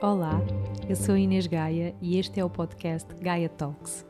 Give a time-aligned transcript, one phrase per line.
[0.00, 0.40] Olá,
[0.88, 4.06] eu sou Inês Gaia e este é o podcast Gaia Talks.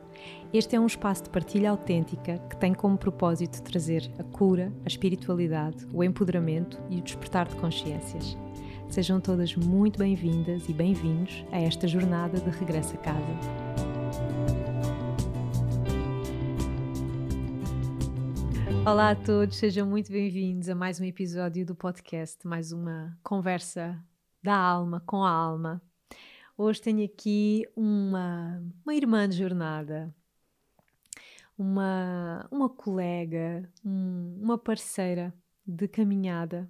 [0.53, 4.87] Este é um espaço de partilha autêntica que tem como propósito trazer a cura, a
[4.87, 8.37] espiritualidade, o empoderamento e o despertar de consciências.
[8.87, 13.25] Sejam todas muito bem-vindas e bem-vindos a esta jornada de regresso a casa.
[18.85, 23.99] Olá a todos, sejam muito bem-vindos a mais um episódio do podcast, mais uma conversa
[24.41, 25.81] da alma com a alma.
[26.57, 30.13] Hoje tenho aqui uma, uma irmã de jornada,
[31.57, 35.33] uma, uma colega, um, uma parceira
[35.65, 36.69] de caminhada.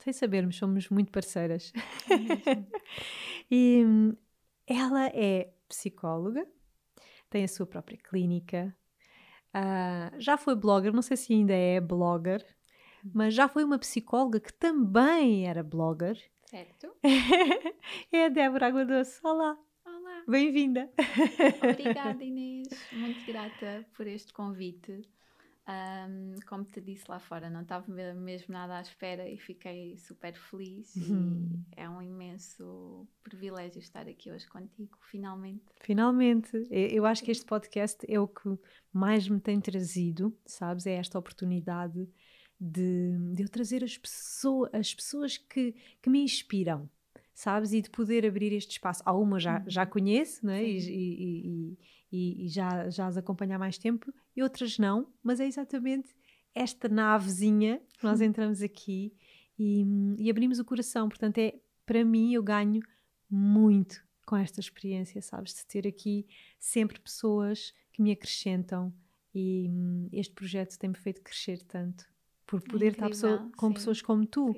[0.00, 1.72] Sem sabermos, somos muito parceiras.
[3.50, 4.16] e hum,
[4.66, 6.46] ela é psicóloga,
[7.28, 8.74] tem a sua própria clínica,
[9.54, 12.44] Uh, já foi blogger, não sei se ainda é blogger,
[13.14, 16.18] mas já foi uma psicóloga que também era blogger.
[16.48, 16.96] Certo.
[18.10, 19.20] é a Débora Água Doce.
[19.22, 19.54] Olá.
[19.84, 20.24] Olá.
[20.26, 20.90] Bem-vinda.
[21.62, 22.68] Obrigada, Inês.
[22.90, 25.02] Muito grata por este convite.
[25.68, 30.32] Um, como te disse lá fora, não estava mesmo nada à espera e fiquei super
[30.38, 30.96] feliz.
[30.96, 31.62] Uhum.
[31.76, 35.66] E é um imenso privilégio estar aqui hoje contigo, finalmente.
[35.82, 36.66] Finalmente.
[36.70, 38.58] Eu acho que este podcast é o que
[38.90, 40.86] mais me tem trazido, sabes?
[40.86, 42.08] É esta oportunidade
[42.60, 46.88] de, de eu trazer as, pessoa, as pessoas que, que me inspiram,
[47.32, 47.72] sabes?
[47.72, 49.02] E de poder abrir este espaço.
[49.04, 49.90] Algumas já, já uhum.
[49.90, 50.64] conheço, né?
[50.64, 51.78] E, e, e,
[52.10, 56.14] e, e já, já as acompanho há mais tempo, e outras não, mas é exatamente
[56.54, 59.14] esta navezinha que nós entramos aqui
[59.58, 59.84] e,
[60.18, 61.08] e abrimos o coração.
[61.08, 61.54] Portanto, é
[61.86, 62.82] para mim, eu ganho
[63.30, 65.54] muito com esta experiência, sabes?
[65.54, 66.26] De ter aqui
[66.58, 68.92] sempre pessoas que me acrescentam
[69.34, 72.04] e hum, este projeto tem-me feito crescer tanto
[72.48, 74.56] por poder é estar pessoa, com sim, pessoas como tu.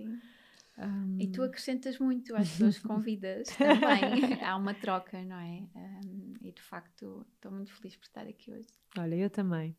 [0.79, 1.19] Um...
[1.19, 4.41] E tu acrescentas muito às pessoas que convidas também.
[4.41, 5.65] Há uma troca, não é?
[5.75, 8.69] Um, e de facto estou muito feliz por estar aqui hoje.
[8.97, 9.77] Olha, eu também.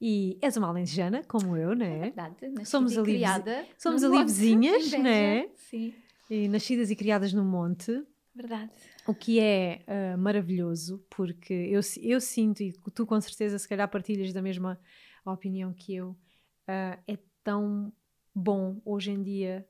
[0.00, 1.96] E és uma alentejana, como eu, não é?
[1.96, 5.48] É verdade, somos ali, criada somos ali monte, vizinhas, não é?
[5.54, 5.94] Sim.
[6.28, 8.04] E nascidas e criadas no monte.
[8.34, 8.72] Verdade.
[9.06, 13.88] O que é uh, maravilhoso, porque eu, eu sinto, e tu com certeza se calhar
[13.88, 14.78] partilhas da mesma
[15.24, 17.92] opinião que eu, uh, é tão
[18.34, 19.64] bom hoje em dia,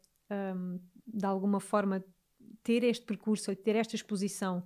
[0.56, 2.02] um, de alguma forma,
[2.62, 4.64] ter este percurso, ter esta exposição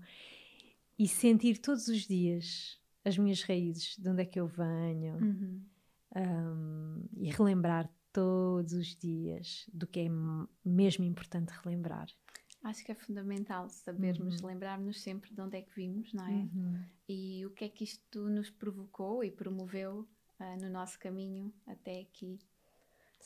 [0.97, 5.63] e sentir todos os dias as minhas raízes, de onde é que eu venho, uhum.
[6.15, 10.09] um, e relembrar todos os dias do que é
[10.65, 12.09] mesmo importante relembrar.
[12.63, 14.49] Acho que é fundamental sabermos uhum.
[14.49, 16.33] lembrar-nos sempre de onde é que vimos, não é?
[16.33, 16.85] Uhum.
[17.09, 20.07] E o que é que isto nos provocou e promoveu
[20.41, 22.39] uh, no nosso caminho até aqui.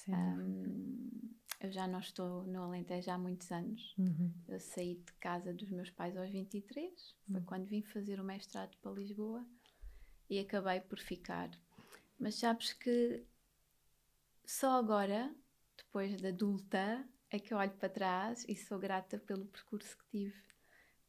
[0.09, 3.95] Um, eu já não estou no Alentejo há muitos anos.
[3.97, 4.33] Uhum.
[4.49, 7.45] Eu saí de casa dos meus pais aos 23, foi uhum.
[7.45, 9.47] quando vim fazer o mestrado para Lisboa
[10.29, 11.51] e acabei por ficar.
[12.19, 13.25] Mas sabes que
[14.45, 15.35] só agora,
[15.77, 20.09] depois de adulta, é que eu olho para trás e sou grata pelo percurso que
[20.11, 20.43] tive.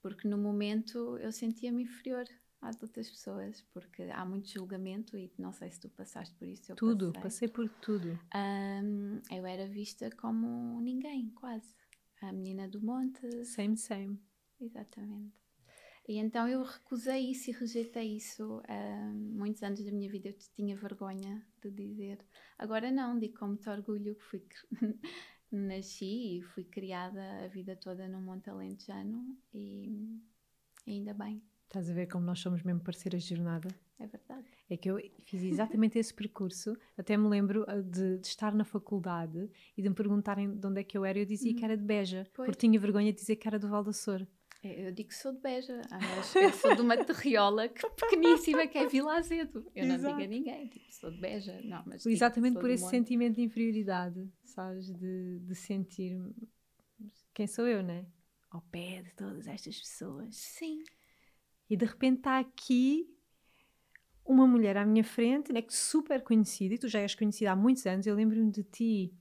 [0.02, 2.26] Porque no momento eu sentia-me inferior
[2.63, 6.75] às outras pessoas, porque há muito julgamento e não sei se tu passaste por isso.
[6.75, 7.22] tudo, passei.
[7.22, 8.19] passei por tudo.
[8.34, 11.75] Um, eu era vista como ninguém, quase.
[12.22, 13.46] A menina do monte.
[13.46, 14.19] Same, same.
[14.59, 15.44] Exatamente.
[16.07, 18.62] E então eu recusei isso e rejeitei isso.
[18.69, 22.19] Um, muitos anos da minha vida eu tinha vergonha de dizer.
[22.57, 24.45] Agora não, digo com muito orgulho que fui
[25.51, 30.19] nasci e fui criada a vida toda no Monte Alentejano e
[30.85, 31.41] ainda bem.
[31.66, 33.68] Estás a ver como nós somos mesmo parceiras de jornada?
[34.00, 34.46] É verdade.
[34.69, 36.78] É que eu fiz exatamente esse percurso.
[36.97, 40.81] Até me lembro ah, de, de, estar na faculdade e de me perguntarem de onde
[40.81, 41.18] é que eu era.
[41.18, 42.47] Eu dizia que era de Beja, pois.
[42.47, 44.25] porque tinha vergonha de dizer que era do Val Açor.
[44.63, 47.88] É, eu digo que sou de Beja, ah, mas eu sou de uma terriola que,
[47.90, 49.69] pequeníssima que é Vila Azedo.
[49.75, 50.03] Eu Exato.
[50.03, 51.62] não digo a ninguém, tipo, sou de Beja.
[51.63, 54.89] Não, mas Exatamente por esse sentimento de inferioridade, sabes?
[54.94, 56.18] De, de sentir
[57.33, 58.06] quem sou eu, né?
[58.50, 60.36] Ao pé de todas estas pessoas.
[60.36, 60.81] Sim.
[61.74, 63.10] E de repente está aqui
[64.24, 67.56] uma mulher à minha frente, né, que super conhecida, e tu já és conhecida há
[67.56, 69.12] muitos anos, eu lembro-me de ti.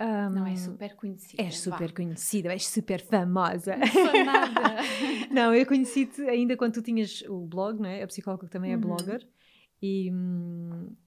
[0.00, 1.42] Um, não é super conhecida.
[1.42, 1.94] És super vá.
[1.94, 3.76] conhecida, és super famosa.
[3.76, 4.82] Não nada.
[5.34, 8.04] não, eu conheci-te ainda quando tu tinhas o blog, não é?
[8.04, 8.80] A psicóloga que também é uhum.
[8.80, 9.28] blogger.
[9.82, 10.12] E,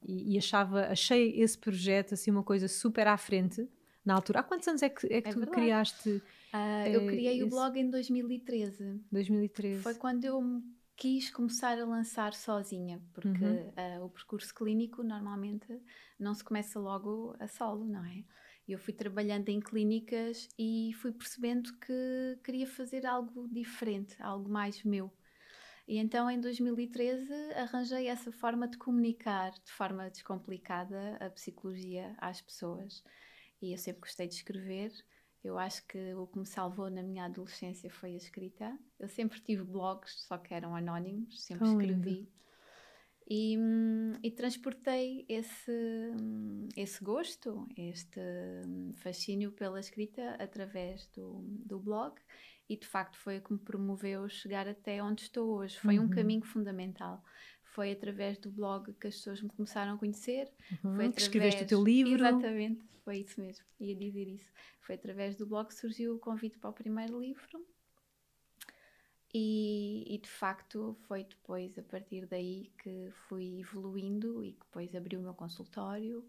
[0.05, 3.65] e, e, achava, achei esse projeto assim uma coisa super à frente
[4.03, 4.41] na altura.
[4.41, 5.61] Há quantos anos é que, é que é tu verdade.
[5.61, 6.21] criaste
[6.53, 7.43] Uh, eu criei esse...
[7.43, 9.01] o blog em 2013.
[9.11, 9.81] 2013.
[9.81, 10.41] Foi quando eu
[10.95, 13.99] quis começar a lançar sozinha, porque uhum.
[13.99, 15.67] uh, o percurso clínico normalmente
[16.19, 18.23] não se começa logo a solo, não é?
[18.67, 24.83] Eu fui trabalhando em clínicas e fui percebendo que queria fazer algo diferente, algo mais
[24.83, 25.11] meu.
[25.87, 32.41] E então em 2013 arranjei essa forma de comunicar de forma descomplicada a psicologia às
[32.41, 33.03] pessoas.
[33.61, 34.91] E eu sempre gostei de escrever.
[35.43, 38.77] Eu acho que o que me salvou na minha adolescência foi a escrita.
[38.99, 42.09] Eu sempre tive blogs, só que eram anónimos, sempre Tão escrevi.
[42.09, 42.37] Lindo.
[43.29, 48.21] E, hum, e, transportei esse, hum, esse gosto, este
[48.65, 52.15] hum, fascínio pela escrita através do, do blog
[52.69, 55.77] e de facto foi o que me promoveu chegar até onde estou hoje.
[55.77, 56.05] Foi uhum.
[56.05, 57.21] um caminho fundamental.
[57.77, 60.51] Foi através do blog que as pessoas me começaram a conhecer.
[60.83, 60.95] Uhum.
[60.95, 61.17] Foi através...
[61.17, 62.25] Escreveste o teu livro.
[62.25, 64.51] Exatamente, foi isso mesmo, ia dizer isso.
[64.81, 67.63] Foi através do blog que surgiu o convite para o primeiro livro.
[69.31, 74.95] E, e, de facto foi depois a partir daí que fui evoluindo e que depois
[74.95, 76.25] abri o meu consultório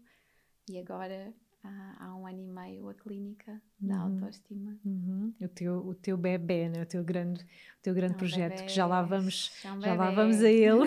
[0.69, 1.33] e agora
[1.63, 4.13] há, há um ano e meio a clínica da uhum.
[4.13, 4.77] autoestima.
[4.85, 5.33] Uhum.
[5.39, 6.81] O, teu, o teu bebê, né?
[6.81, 9.71] o teu grande, o teu grande é um projeto, bebê, que já lá vamos, é
[9.71, 10.83] um já lá vamos a ele.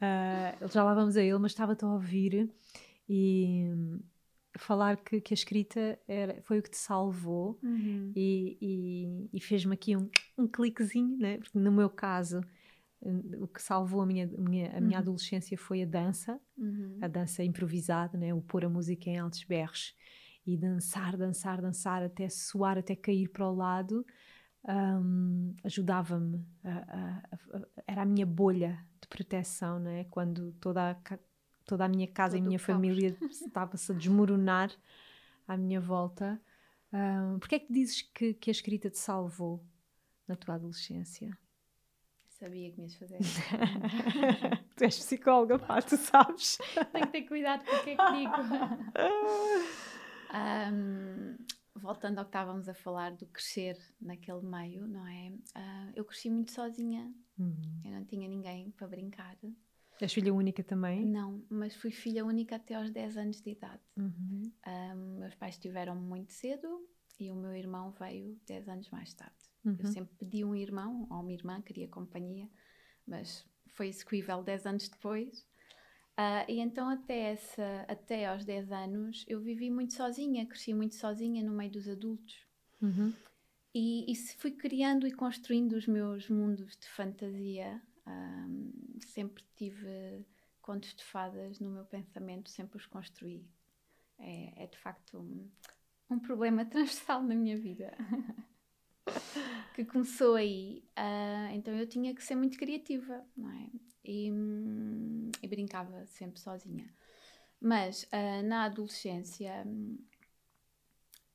[0.00, 2.50] uh, já lá vamos a ele, mas estava-te a ouvir
[3.08, 3.70] e
[4.58, 8.12] falar que, que a escrita era, foi o que te salvou uhum.
[8.16, 11.38] e, e, e fez-me aqui um, um cliquezinho, né?
[11.38, 12.40] porque no meu caso
[13.40, 15.02] o que salvou a minha, a minha, a minha uhum.
[15.02, 16.98] adolescência foi a dança, uhum.
[17.00, 18.32] a dança improvisada, né?
[18.34, 19.94] o pôr a música em altos berros
[20.46, 24.06] e dançar, dançar, dançar até suar, até cair para o lado,
[24.68, 26.46] um, ajudava-me.
[27.86, 30.04] era a minha bolha de proteção, né?
[30.04, 31.18] quando toda a,
[31.64, 34.70] toda a minha casa Todo e a minha família estava-se a desmoronar
[35.46, 36.40] à minha volta.
[36.92, 39.64] Um, Porquê é que dizes que, que a escrita te salvou
[40.26, 41.36] na tua adolescência?
[42.38, 43.18] Sabia que me ias fazer.
[44.76, 46.58] tu és psicóloga, pá, tu sabes.
[46.92, 48.34] Tenho que ter cuidado com o que é que digo.
[50.70, 51.34] um,
[51.74, 55.30] voltando ao que estávamos a falar do crescer naquele meio, não é?
[55.30, 57.10] Uh, eu cresci muito sozinha.
[57.38, 57.80] Uhum.
[57.82, 59.38] Eu não tinha ninguém para brincar.
[59.98, 61.06] És filha única também?
[61.06, 63.80] Não, mas fui filha única até aos 10 anos de idade.
[63.96, 64.52] Uhum.
[64.66, 66.86] Um, meus pais tiveram muito cedo
[67.18, 69.45] e o meu irmão veio 10 anos mais tarde.
[69.66, 69.76] Uhum.
[69.80, 72.48] Eu sempre pedi um irmão ou uma irmã, queria companhia,
[73.04, 75.40] mas foi execuível 10 anos depois.
[76.18, 80.94] Uh, e então até, essa, até aos 10 anos eu vivi muito sozinha, cresci muito
[80.94, 82.46] sozinha no meio dos adultos.
[82.80, 83.12] Uhum.
[83.74, 87.82] E, e fui criando e construindo os meus mundos de fantasia.
[88.06, 90.24] Um, sempre tive
[90.62, 93.44] contos de fadas no meu pensamento, sempre os construí.
[94.18, 95.50] É, é de facto um,
[96.08, 97.92] um problema transversal na minha vida.
[99.74, 100.84] que começou aí.
[100.98, 103.70] Uh, então eu tinha que ser muito criativa, não é?
[104.04, 106.92] E, hum, e brincava sempre sozinha.
[107.60, 109.66] Mas uh, na adolescência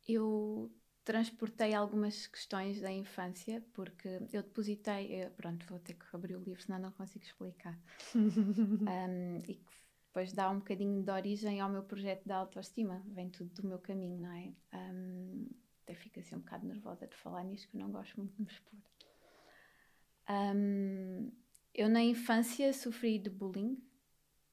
[0.08, 0.72] eu
[1.04, 5.24] transportei algumas questões da infância, porque eu depositei.
[5.24, 7.78] Eu, pronto, vou ter que abrir o livro, senão não consigo explicar.
[8.16, 13.30] um, e que depois dá um bocadinho de origem ao meu projeto da autoestima, vem
[13.30, 14.54] tudo do meu caminho, não é?
[14.74, 15.48] Um,
[15.84, 18.42] até fico assim um bocado nervosa de falar nisto, que eu não gosto muito de
[18.42, 18.80] me expor.
[20.30, 21.32] Um,
[21.74, 23.82] eu na infância sofri de bullying,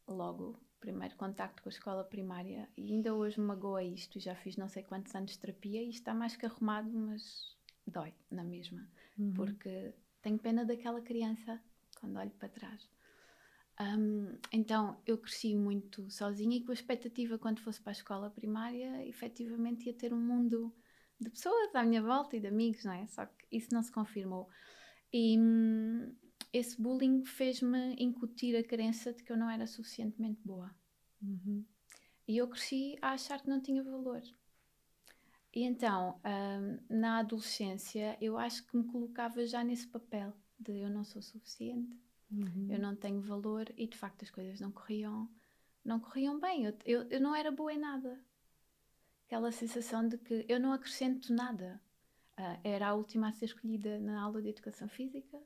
[0.06, 4.56] logo, primeiro contacto com a escola primária, e ainda hoje me magoa isto, já fiz
[4.56, 7.56] não sei quantos anos de terapia e está mais que arrumado, mas
[7.86, 9.32] dói na mesma, uhum.
[9.34, 11.60] porque tenho pena daquela criança
[12.00, 12.88] quando olho para trás.
[13.80, 18.30] Um, então eu cresci muito sozinha e com a expectativa quando fosse para a escola
[18.30, 20.74] primária, efetivamente ia ter um mundo
[21.20, 23.06] de pessoas à minha volta e de amigos, não é?
[23.06, 24.48] Só que isso não se confirmou.
[25.12, 26.14] E hum,
[26.52, 30.74] esse bullying fez-me incutir a crença de que eu não era suficientemente boa.
[31.22, 31.64] Uhum.
[32.26, 34.22] E eu cresci a achar que não tinha valor.
[35.52, 40.90] E então, hum, na adolescência, eu acho que me colocava já nesse papel de eu
[40.90, 41.96] não sou suficiente,
[42.30, 42.68] uhum.
[42.70, 45.28] eu não tenho valor e de facto as coisas não corriam,
[45.84, 46.64] não corriam bem.
[46.64, 48.22] Eu, eu, eu não era boa em nada
[49.28, 51.78] aquela sensação de que eu não acrescento nada.
[52.38, 55.38] Uh, era a última a ser escolhida na aula de educação física.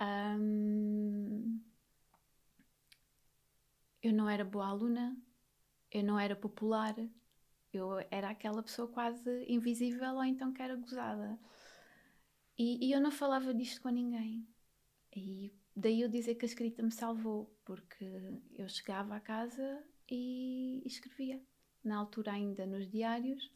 [0.00, 1.60] Um,
[4.02, 5.16] eu não era boa aluna,
[5.92, 6.96] eu não era popular,
[7.72, 11.38] eu era aquela pessoa quase invisível ou então que era gozada.
[12.58, 14.48] E, e eu não falava disto com ninguém.
[15.14, 18.04] E daí eu dizer que a escrita me salvou, porque
[18.56, 21.40] eu chegava a casa e escrevia
[21.84, 23.50] na altura ainda nos diários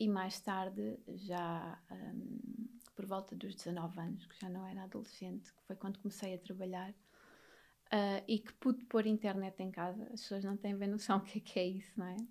[0.00, 5.52] e mais tarde, já um, por volta dos 19 anos, que já não era adolescente,
[5.52, 10.02] que foi quando comecei a trabalhar uh, e que pude pôr internet em casa.
[10.12, 12.16] As pessoas não têm bem noção o que é, que é isso, não é?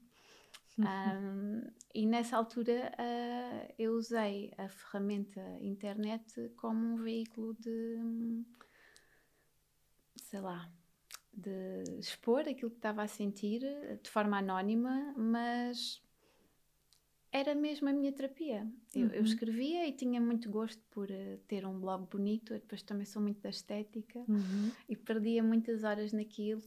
[0.80, 1.64] Um,
[1.96, 8.46] e nessa altura uh, eu usei a ferramenta internet como um veículo de,
[10.18, 10.72] sei lá,
[11.38, 13.62] de expor aquilo que estava a sentir
[14.02, 16.02] de forma anónima, mas
[17.32, 18.68] era mesmo a minha terapia.
[18.96, 19.14] Eu, uhum.
[19.14, 23.06] eu escrevia e tinha muito gosto por uh, ter um blog bonito, eu depois também
[23.06, 24.72] sou muito da estética uhum.
[24.90, 26.64] e perdia muitas horas naquilo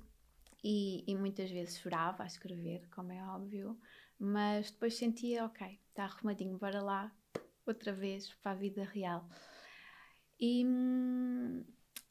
[0.62, 3.77] e, e, muitas vezes chorava a escrever, como é óbvio,
[4.19, 7.11] mas depois sentia, ok, está arrumadinho, bora lá,
[7.67, 9.27] outra vez para a vida real.
[10.39, 10.65] E,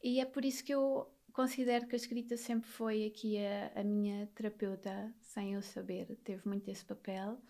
[0.02, 3.84] e é por isso que eu considero que a escrita sempre foi aqui a, a
[3.84, 7.40] minha terapeuta, sem eu saber, teve muito esse papel.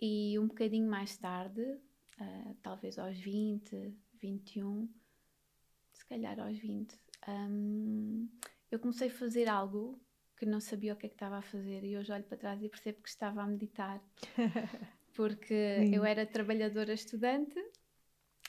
[0.00, 4.88] E um bocadinho mais tarde, uh, talvez aos 20, 21,
[5.92, 8.28] se calhar aos 20, um,
[8.70, 10.00] eu comecei a fazer algo
[10.36, 12.62] que não sabia o que é que estava a fazer e hoje olho para trás
[12.62, 14.02] e percebo que estava a meditar.
[15.14, 15.54] Porque
[15.92, 17.54] eu era trabalhadora estudante,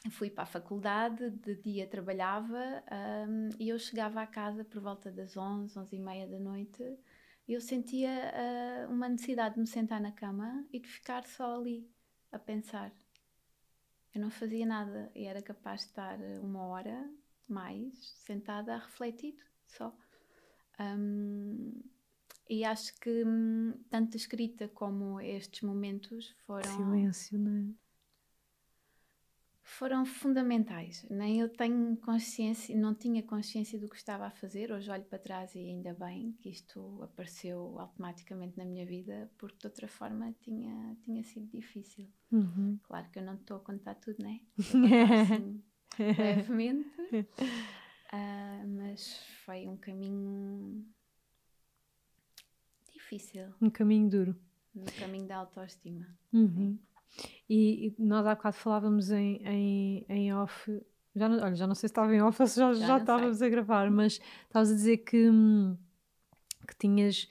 [0.10, 2.84] fui para a faculdade, de dia trabalhava
[3.28, 6.84] um, e eu chegava à casa por volta das 11, 11 e meia da noite
[7.48, 11.56] e eu sentia uh, uma necessidade de me sentar na cama e de ficar só
[11.56, 11.88] ali
[12.32, 12.92] a pensar.
[14.14, 17.10] Eu não fazia nada e era capaz de estar uma hora
[17.48, 19.36] mais sentada a refletir
[19.68, 19.96] só.
[20.80, 21.82] Um,
[22.50, 26.76] e acho que hum, tanto a escrita como estes momentos foram.
[26.76, 27.85] Silêncio, não é?
[29.68, 31.04] Foram fundamentais.
[31.10, 34.72] Nem eu tenho consciência, não tinha consciência do que estava a fazer.
[34.72, 39.58] Hoje olho para trás e ainda bem que isto apareceu automaticamente na minha vida, porque
[39.58, 42.08] de outra forma tinha, tinha sido difícil.
[42.32, 42.80] Uhum.
[42.84, 44.40] Claro que eu não estou a contar tudo, né?
[44.56, 45.64] Assim,
[46.16, 46.88] brevemente.
[48.14, 50.86] Uh, mas foi um caminho
[52.94, 53.52] difícil.
[53.60, 54.36] Um caminho duro.
[54.76, 56.08] Um caminho da autoestima.
[56.32, 56.78] Uhum.
[57.50, 60.82] E, e, nós há bocado falávamos em, em, em off.
[61.16, 62.98] Já não, olha, já não sei se estava em off ou se já, já, já
[62.98, 63.48] estávamos sei.
[63.48, 65.78] a gravar, mas estavas a dizer que, hum,
[66.68, 67.30] que tinhas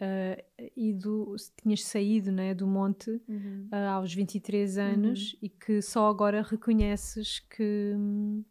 [0.00, 3.68] uh, ido, tinhas saído né, do monte uhum.
[3.72, 5.38] uh, aos 23 anos uhum.
[5.42, 7.92] e que só agora reconheces que.
[7.96, 8.44] Hum,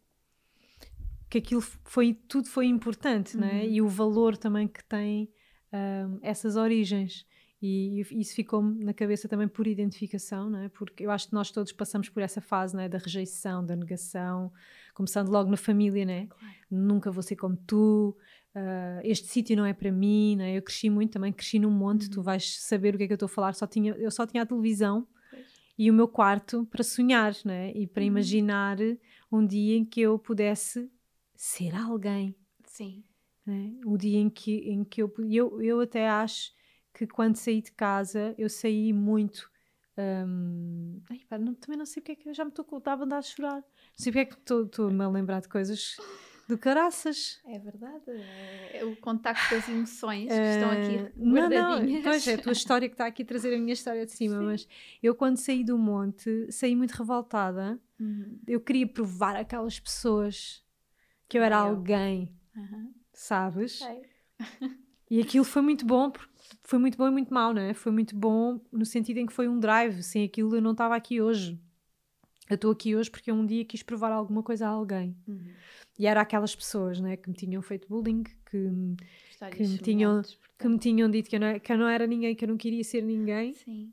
[1.30, 3.40] que aquilo foi tudo foi importante, uhum.
[3.40, 3.66] né?
[3.66, 5.28] E o valor também que tem
[5.72, 7.26] um, essas origens.
[7.66, 10.68] E, isso ficou-me na cabeça também por identificação, não é?
[10.68, 12.90] porque eu acho que nós todos passamos por essa fase é?
[12.90, 14.52] da rejeição, da negação,
[14.92, 16.26] começando logo na família, né?
[16.26, 16.54] Claro.
[16.70, 18.14] Nunca vou ser como tu,
[18.54, 20.58] uh, este sítio não é para mim, né?
[20.58, 22.10] eu cresci muito também, cresci num monte, uhum.
[22.10, 24.26] tu vais saber o que é que eu estou a falar, só tinha, eu só
[24.26, 25.46] tinha a televisão pois.
[25.78, 27.72] e o meu quarto para sonhar né?
[27.74, 28.08] e para uhum.
[28.08, 28.76] imaginar
[29.32, 30.90] um dia em que eu pudesse
[31.34, 32.36] ser alguém.
[32.66, 33.02] Sim.
[33.46, 33.72] Né?
[33.86, 35.62] O dia em que, em que eu, eu.
[35.62, 36.52] Eu até acho
[36.94, 39.50] que quando saí de casa, eu saí muito.
[39.96, 42.94] Um, ai, pá, não, também não sei porque é que eu já me estou a
[42.94, 43.56] andar a chorar.
[43.56, 43.62] Não
[43.96, 45.96] sei porque é que estou-me a lembrar de coisas
[46.48, 47.40] do caraças.
[47.46, 48.04] É verdade.
[48.72, 52.52] É o contacto das emoções que estão aqui uh, Não, não, pois é, a tua
[52.52, 54.44] história que está aqui a trazer a minha história de cima, Sim.
[54.44, 54.68] mas
[55.02, 57.78] eu quando saí do monte, saí muito revoltada.
[58.00, 58.40] Uhum.
[58.46, 60.64] Eu queria provar aquelas pessoas
[61.28, 61.60] que eu era eu.
[61.60, 62.32] alguém.
[62.56, 63.78] Uhum sabes?
[63.78, 64.02] Sei.
[65.14, 66.12] E aquilo foi muito bom,
[66.64, 67.72] foi muito bom e muito mau, não é?
[67.72, 70.02] Foi muito bom no sentido em que foi um drive.
[70.02, 71.56] Sem aquilo eu não estava aqui hoje.
[72.50, 75.16] Eu estou aqui hoje porque eu um dia quis provar alguma coisa a alguém.
[75.28, 75.52] Uhum.
[75.96, 80.20] E era aquelas pessoas né, que me tinham feito bullying, que, que, me, tinham,
[80.58, 82.56] que me tinham dito que eu, não, que eu não era ninguém, que eu não
[82.56, 83.54] queria ser ninguém.
[83.54, 83.92] Sim.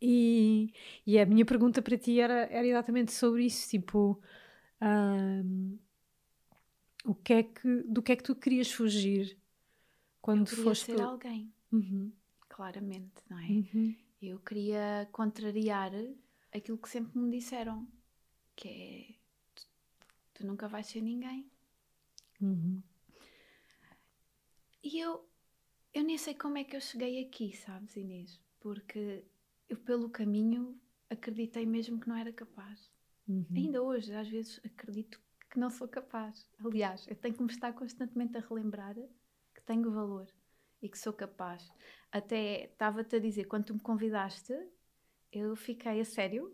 [0.00, 0.72] E,
[1.06, 4.18] e a minha pergunta para ti era, era exatamente sobre isso: tipo,
[4.80, 5.78] um,
[7.04, 9.38] o que é que, do que é que tu querias fugir
[10.20, 12.12] quando eu queria ser alguém uhum.
[12.48, 13.96] claramente não é uhum.
[14.20, 15.92] eu queria contrariar
[16.52, 17.86] aquilo que sempre me disseram
[18.56, 19.14] que é
[19.54, 19.66] tu,
[20.34, 21.50] tu nunca vais ser ninguém
[22.40, 22.82] uhum.
[24.82, 25.28] e eu
[25.92, 29.24] eu nem sei como é que eu cheguei aqui sabes Inês porque
[29.68, 32.90] eu pelo caminho acreditei mesmo que não era capaz
[33.28, 33.46] uhum.
[33.54, 36.48] ainda hoje às vezes acredito que não sou capaz.
[36.64, 38.96] Aliás, eu tenho que me estar constantemente a relembrar
[39.70, 40.26] tenho valor
[40.82, 41.70] e que sou capaz.
[42.10, 44.52] Até estava-te a dizer, quando tu me convidaste,
[45.32, 46.52] eu fiquei a sério.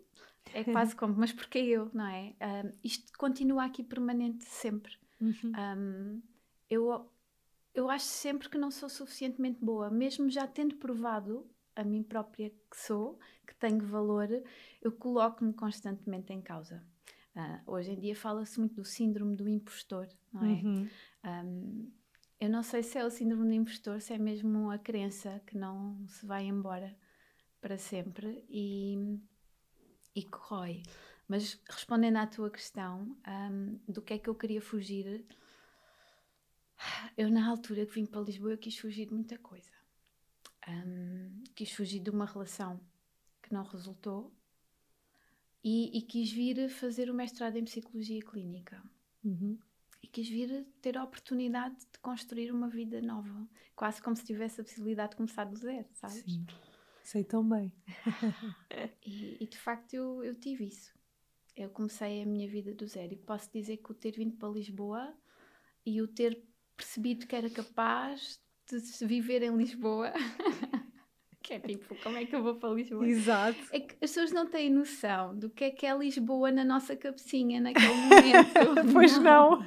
[0.53, 2.35] É quase como, mas porquê eu, não é?
[2.39, 4.95] Um, isto continua aqui permanente sempre.
[5.19, 5.51] Uhum.
[5.57, 6.21] Um,
[6.69, 7.09] eu,
[7.73, 12.49] eu acho sempre que não sou suficientemente boa, mesmo já tendo provado a mim própria
[12.49, 14.29] que sou, que tenho valor,
[14.81, 16.83] eu coloco-me constantemente em causa.
[17.35, 20.53] Uh, hoje em dia fala-se muito do síndrome do impostor, não é?
[20.53, 20.89] Uhum.
[21.23, 21.91] Um,
[22.39, 25.57] eu não sei se é o síndrome do impostor, se é mesmo a crença que
[25.57, 26.95] não se vai embora
[27.59, 29.19] para sempre e,
[30.15, 30.83] e corrói.
[31.27, 35.25] Mas respondendo à tua questão, um, do que é que eu queria fugir,
[37.17, 39.71] eu na altura que vim para Lisboa eu quis fugir de muita coisa.
[40.67, 42.79] Um, quis fugir de uma relação
[43.41, 44.31] que não resultou
[45.63, 48.81] e, e quis vir fazer o mestrado em Psicologia Clínica.
[49.23, 49.57] Uhum.
[50.17, 54.63] Quis vir ter a oportunidade de construir uma vida nova, quase como se tivesse a
[54.63, 56.23] possibilidade de começar do zero, sabes?
[56.23, 56.43] Sim,
[57.03, 57.71] sei tão bem.
[59.05, 60.91] e, e, de facto eu, eu tive isso.
[61.55, 64.49] Eu comecei a minha vida do zero e posso dizer que o ter vindo para
[64.49, 65.15] Lisboa
[65.85, 66.43] e o ter
[66.75, 70.11] percebido que era capaz de viver em Lisboa
[71.47, 73.07] Que é tipo, como é que eu vou para Lisboa?
[73.07, 73.57] Exato.
[73.71, 76.93] É que as pessoas não têm noção do que é que é Lisboa na nossa
[76.93, 78.83] cabecinha naquele momento.
[78.91, 79.61] pois não.
[79.61, 79.65] não.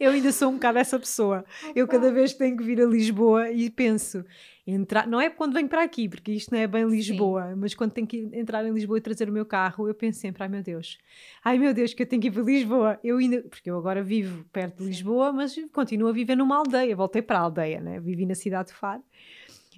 [0.00, 1.44] Eu ainda sou um bocado essa pessoa.
[1.76, 4.24] Eu cada vez que tenho que vir a Lisboa e penso,
[4.66, 7.54] entrar, não é quando venho para aqui, porque isto não é bem Lisboa, Sim.
[7.56, 10.42] mas quando tenho que entrar em Lisboa e trazer o meu carro, eu penso sempre,
[10.42, 10.98] ai meu Deus,
[11.44, 12.98] ai meu Deus, que eu tenho que ir para Lisboa.
[13.04, 16.96] Eu ainda, porque eu agora vivo perto de Lisboa, mas continuo a viver numa aldeia.
[16.96, 18.00] Voltei para a aldeia, né?
[18.00, 19.02] Vivi na cidade de Faro.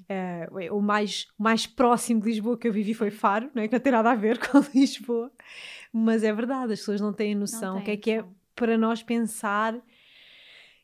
[0.08, 3.68] Uh, o mais, mais próximo de Lisboa que eu vivi foi Faro, não é?
[3.68, 5.30] que não tem nada a ver com Lisboa,
[5.92, 9.02] mas é verdade, as pessoas não têm noção o que é que é para nós
[9.02, 9.80] pensar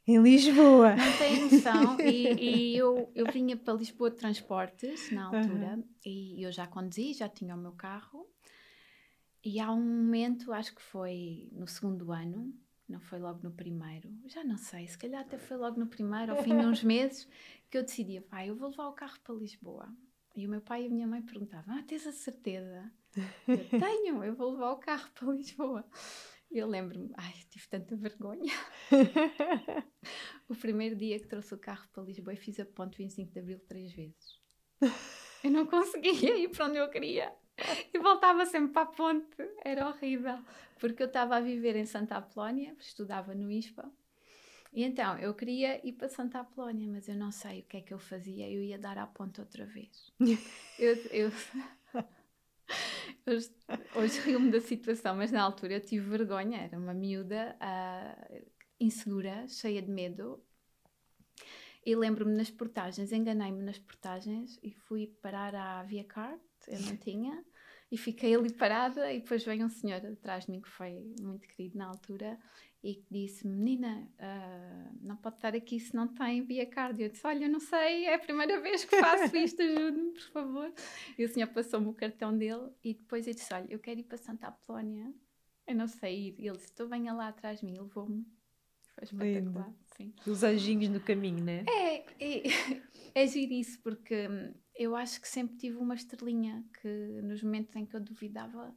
[0.07, 0.95] em Lisboa.
[0.95, 5.85] Não têm noção, e, e, eu, eu vinha para Lisboa de transportes na altura, uhum.
[6.05, 8.27] e eu já conduzi, já tinha o meu carro,
[9.45, 12.53] e há um momento, acho que foi no segundo ano,
[12.89, 16.33] não foi logo no primeiro, já não sei, se calhar até foi logo no primeiro,
[16.33, 17.29] ao fim de uns meses,
[17.71, 19.89] que eu decidia, pai, eu vou levar o carro para Lisboa.
[20.35, 22.93] E o meu pai e a minha mãe perguntavam, ah, tens a certeza?
[23.49, 25.85] Eu tenho, eu vou levar o carro para Lisboa.
[26.51, 28.53] E eu lembro-me, ai, tive tanta vergonha.
[30.49, 33.39] o primeiro dia que trouxe o carro para Lisboa, eu fiz a ponte 25 de
[33.39, 34.41] Abril três vezes.
[35.43, 37.33] Eu não conseguia ir para onde eu queria.
[37.93, 40.39] E voltava sempre para a ponte, era horrível.
[40.79, 43.91] Porque eu estava a viver em Santa Apolónia, estudava no ISPA,
[44.77, 47.81] e então eu queria ir para Santa Apolónia, mas eu não sei o que é
[47.81, 50.13] que eu fazia, eu ia dar à ponta outra vez.
[50.79, 51.33] eu, eu,
[53.27, 53.51] hoje,
[53.95, 58.47] hoje rio-me da situação, mas na altura eu tive vergonha, era uma miúda uh,
[58.79, 60.45] insegura, cheia de medo.
[61.85, 66.97] E lembro-me nas portagens, enganei-me nas portagens e fui parar à Via Card, eu não
[66.97, 67.45] tinha,
[67.91, 69.13] e fiquei ali parada.
[69.13, 72.39] E depois veio um senhor atrás de mim que foi muito querido na altura
[72.83, 77.07] e disse: Menina, uh, não pode estar aqui se não tem via cardio.
[77.07, 80.31] Eu disse: Olha, eu não sei, é a primeira vez que faço isto, ajude-me, por
[80.33, 80.73] favor.
[81.19, 84.05] E o senhor passou-me o cartão dele e depois eu disse: Olha, eu quero ir
[84.05, 85.13] para Santa Apolónia,
[85.67, 86.37] eu não sei ir.
[86.39, 88.25] E ele disse: Tu venha lá atrás de mim, levou-me.
[88.95, 89.75] Foi espetacular.
[89.97, 90.15] Sim.
[90.27, 91.65] Os anjinhos no caminho, né?
[91.69, 92.43] É, é,
[93.15, 94.27] é giro isso, porque
[94.77, 96.89] eu acho que sempre tive uma estrelinha que
[97.23, 98.75] nos momentos em que eu duvidava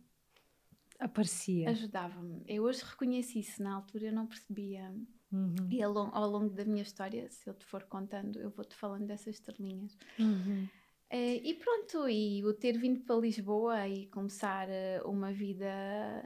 [0.99, 1.69] aparecia.
[1.69, 2.43] Ajudava-me.
[2.47, 4.93] Eu hoje reconheci isso, na altura eu não percebia.
[5.31, 5.55] Uhum.
[5.69, 9.05] E ao, ao, longo da minha história, se eu te for contando, eu vou-te falando
[9.05, 9.97] dessas estrelinhas.
[10.17, 10.67] Uhum.
[11.11, 15.67] Uh, e pronto, e o ter vindo para Lisboa e começar uh, uma vida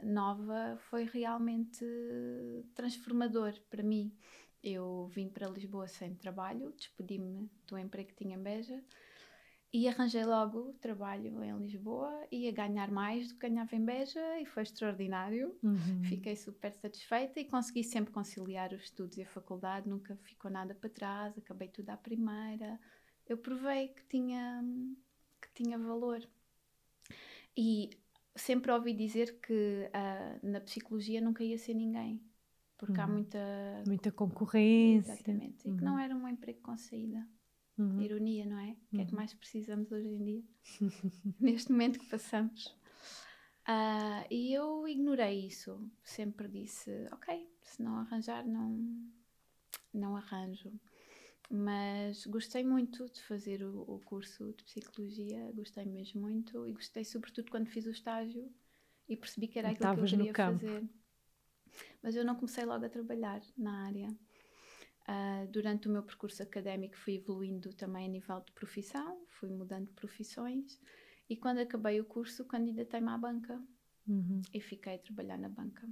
[0.02, 1.84] nova foi realmente
[2.74, 4.12] transformador para mim.
[4.62, 8.82] Eu vim para Lisboa sem trabalho, despedi-me do emprego que tinha em Beja
[9.74, 14.46] e arranjei logo trabalho em Lisboa, ia ganhar mais do que ganhava em Beja e
[14.46, 15.58] foi extraordinário.
[15.64, 16.04] Uhum.
[16.04, 20.76] Fiquei super satisfeita e consegui sempre conciliar os estudos e a faculdade, nunca ficou nada
[20.76, 22.78] para trás, acabei tudo à primeira.
[23.26, 24.64] Eu provei que tinha,
[25.42, 26.24] que tinha valor.
[27.56, 27.90] E
[28.36, 32.22] sempre ouvi dizer que uh, na psicologia nunca ia ser ninguém,
[32.78, 33.02] porque uhum.
[33.02, 33.82] há muita...
[33.88, 35.14] Muita concorrência.
[35.14, 35.74] Exatamente, uhum.
[35.74, 37.26] e que não era um emprego com saída.
[37.76, 38.00] Uhum.
[38.00, 38.76] Ironia, não é?
[38.92, 39.16] O que é que uhum.
[39.16, 40.42] mais precisamos hoje em dia?
[41.40, 42.66] Neste momento que passamos.
[43.66, 45.90] Uh, e eu ignorei isso.
[46.02, 49.10] Sempre disse: ok, se não arranjar, não,
[49.92, 50.72] não arranjo.
[51.50, 57.04] Mas gostei muito de fazer o, o curso de psicologia, gostei mesmo muito e gostei,
[57.04, 58.50] sobretudo, quando fiz o estágio
[59.08, 60.88] e percebi que era aquilo Estavas que eu queria fazer.
[62.02, 64.08] Mas eu não comecei logo a trabalhar na área.
[65.06, 69.88] Uh, durante o meu percurso académico fui evoluindo também a nível de profissão, fui mudando
[69.88, 70.80] de profissões
[71.28, 73.62] e quando acabei o curso candidatei-me à banca
[74.08, 74.40] uhum.
[74.52, 75.86] e fiquei a trabalhar na banca.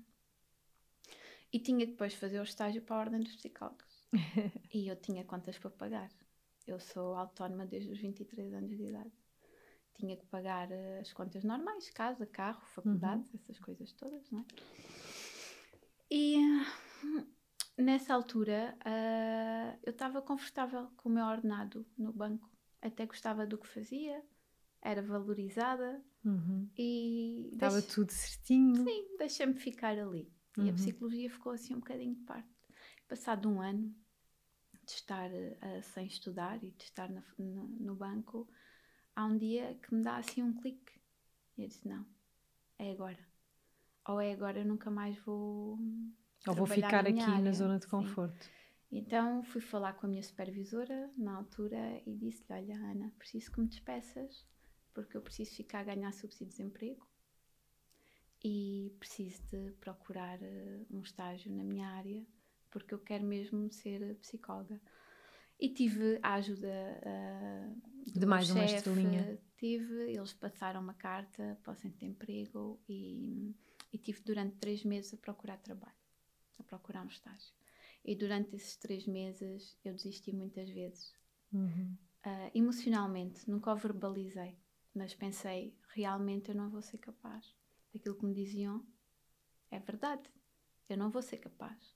[1.53, 4.07] E tinha depois fazer o estágio para a Ordem dos Psicólogos.
[4.73, 6.11] e eu tinha contas para pagar.
[6.67, 9.13] Eu sou autónoma desde os 23 anos de idade.
[9.95, 13.41] Tinha que pagar uh, as contas normais, casa, carro, faculdades, uhum.
[13.43, 14.45] essas coisas todas, não é?
[16.11, 16.37] E
[17.77, 22.51] nessa altura uh, eu estava confortável com o meu ordenado no banco.
[22.81, 24.23] Até gostava do que fazia,
[24.81, 26.69] era valorizada Uhum.
[26.77, 28.85] e Estava deixe- tudo certinho.
[28.85, 30.33] Sim, deixa-me ficar ali.
[30.57, 30.71] E Uhum.
[30.71, 32.49] a psicologia ficou assim um bocadinho de parte.
[33.09, 33.95] Passado um ano
[34.85, 38.49] de estar eh, sem estudar e de estar na- no, no banco,
[39.15, 40.93] há um dia que me dá assim um clique.
[41.57, 42.05] E eu disse: Não,
[42.79, 43.19] é agora.
[44.09, 45.79] Ou é agora, eu nunca mais vou.
[46.47, 47.53] Ou vou ficar aqui minha na área.
[47.53, 47.91] zona de Sim.
[47.91, 48.51] conforto.
[48.91, 53.61] Então fui falar com a minha supervisora na altura e disse-lhe: Olha, Ana, preciso que
[53.61, 54.47] me despeças,
[54.93, 57.07] porque eu preciso ficar a ganhar subsídio de desemprego
[58.45, 62.27] e preciso de procurar eh, um estágio na minha área,
[62.71, 64.81] porque eu quero mesmo ser psicóloga.
[65.61, 66.69] E tive a ajuda
[68.07, 69.39] do De mais uma estrelinha.
[69.57, 73.55] Tive, eles passaram uma carta para o centro de emprego e,
[73.93, 75.95] e tive durante três meses a procurar trabalho,
[76.63, 77.53] a procurar um estágio.
[78.05, 81.13] E durante esses três meses eu desisti muitas vezes.
[81.53, 81.97] Uhum.
[82.25, 84.57] Ah, emocionalmente, nunca o verbalizei,
[84.95, 87.55] mas pensei, realmente eu não vou ser capaz.
[87.95, 88.85] Aquilo que me diziam
[89.71, 90.31] é verdade,
[90.89, 91.95] eu não vou ser capaz.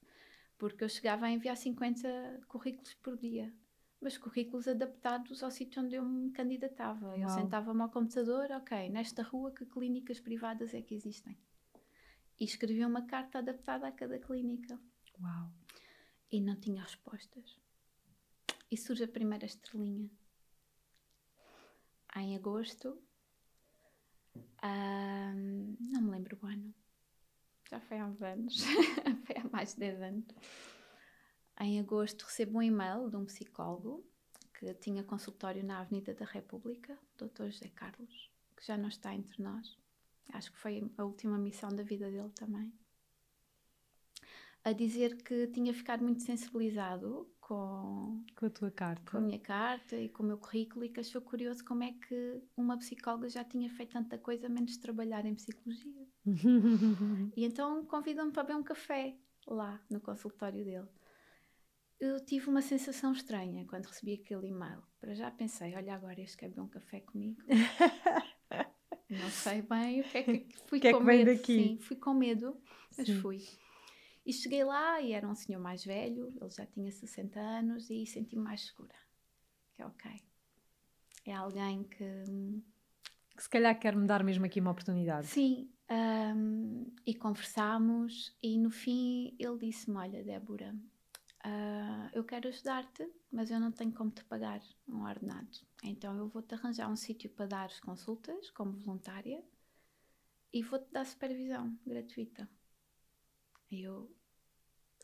[0.59, 3.53] Porque eu chegava a enviar 50 currículos por dia,
[4.01, 7.17] mas currículos adaptados ao sítio onde eu me candidatava.
[7.17, 7.29] Eu Uau.
[7.29, 11.37] sentava-me ao computador, ok, nesta rua que clínicas privadas é que existem?
[12.39, 14.79] E escrevia uma carta adaptada a cada clínica
[15.21, 15.51] Uau.
[16.31, 17.59] e não tinha respostas.
[18.71, 20.11] E surge a primeira estrelinha.
[22.17, 23.01] Em agosto,
[24.63, 26.75] ahm, não me lembro o ano,
[27.71, 28.63] já foi há uns anos,
[29.27, 30.27] foi há mais de 10 anos.
[31.61, 34.05] Em agosto recebo um e-mail de um psicólogo
[34.55, 37.51] que tinha consultório na Avenida da República, Dr.
[37.51, 39.79] José Carlos, que já não está entre nós.
[40.33, 42.73] Acho que foi a última missão da vida dele também
[44.67, 49.13] a dizer que tinha ficado muito sensibilizado com, Com a tua carta.
[49.13, 51.93] com a minha carta e com o meu currículo e que achou curioso como é
[51.93, 56.09] que uma psicóloga já tinha feito tanta coisa menos trabalhar em psicologia.
[57.37, 60.89] E então convidou-me para beber um café lá no consultório dele.
[62.01, 64.83] Eu tive uma sensação estranha quando recebi aquele e-mail.
[64.99, 67.41] Para já pensei, olha agora este quer beber um café comigo.
[69.09, 71.37] Não sei bem o que é que fui que é com que vem medo.
[71.37, 71.55] daqui?
[71.55, 72.57] Sim, fui com medo,
[72.97, 73.21] mas Sim.
[73.21, 73.43] fui.
[74.25, 78.05] E cheguei lá e era um senhor mais velho, ele já tinha 60 anos e
[78.07, 78.95] senti-me mais segura.
[79.75, 80.11] Que é ok.
[81.25, 82.25] É alguém que
[83.37, 85.27] que se calhar quer-me dar mesmo aqui uma oportunidade.
[85.27, 90.75] Sim, ahm, e conversámos e no fim ele disse-me, olha Débora,
[91.45, 95.59] ah, eu quero ajudar-te, mas eu não tenho como te pagar um ordenado.
[95.83, 99.43] Então eu vou-te arranjar um sítio para dar as consultas como voluntária
[100.53, 102.49] e vou-te dar supervisão gratuita.
[103.71, 104.11] E eu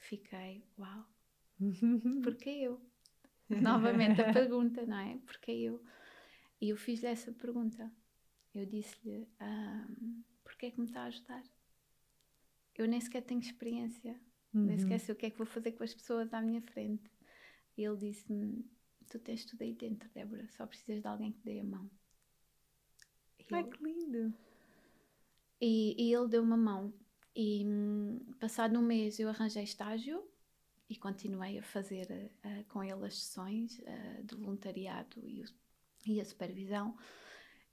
[0.00, 1.06] fiquei, uau,
[2.22, 2.80] porque eu?
[3.61, 5.18] Novamente a pergunta, não é?
[5.26, 5.85] Porque eu?
[6.61, 7.92] E eu fiz-lhe essa pergunta.
[8.54, 9.87] Eu disse-lhe: ah,
[10.44, 11.42] Porquê é que me está a ajudar?
[12.74, 14.18] Eu nem sequer tenho experiência,
[14.62, 14.78] nem Uhum.
[14.78, 17.11] sequer sei o que é que vou fazer com as pessoas à minha frente.
[17.76, 18.64] E ele disse-me:
[19.12, 21.88] Tu tens tudo aí dentro, Débora, só precisas de alguém que dê a mão.
[23.48, 24.22] E Ai, que lindo.
[25.61, 26.92] e, e ele deu uma mão.
[27.35, 30.22] E hum, passado um mês eu arranjei estágio
[30.88, 32.11] e continuei a fazer
[32.42, 35.46] eh, com ele as sessões eh, de voluntariado e, o-
[36.07, 36.96] e a supervisão.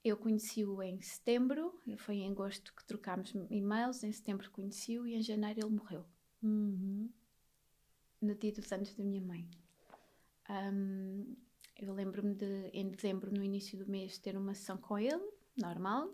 [0.04, 5.22] Eu conheci-o em setembro, foi em agosto que trocámos e-mails, em setembro conheci-o e em
[5.24, 6.06] janeiro ele morreu,
[6.44, 7.14] Uhum.
[8.22, 9.46] no dia dos anos da minha mãe.
[10.50, 11.36] Hum,
[11.78, 15.22] eu lembro-me de, em dezembro, no início do mês, ter uma sessão com ele,
[15.58, 16.14] normal.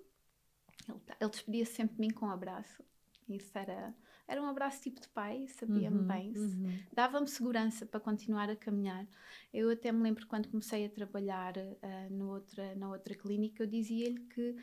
[0.90, 2.84] Ele, ta- ele despedia-se sempre de mim com um abraço.
[3.30, 3.96] Isso era,
[4.28, 6.86] era um abraço tipo de pai, sabia-me Uhum, bem, uhum.
[6.94, 9.08] dava-me segurança para continuar a caminhar.
[9.54, 13.68] Eu até me lembro quando comecei a trabalhar ah, no outra, na outra clínica, eu
[13.68, 14.56] dizia-lhe que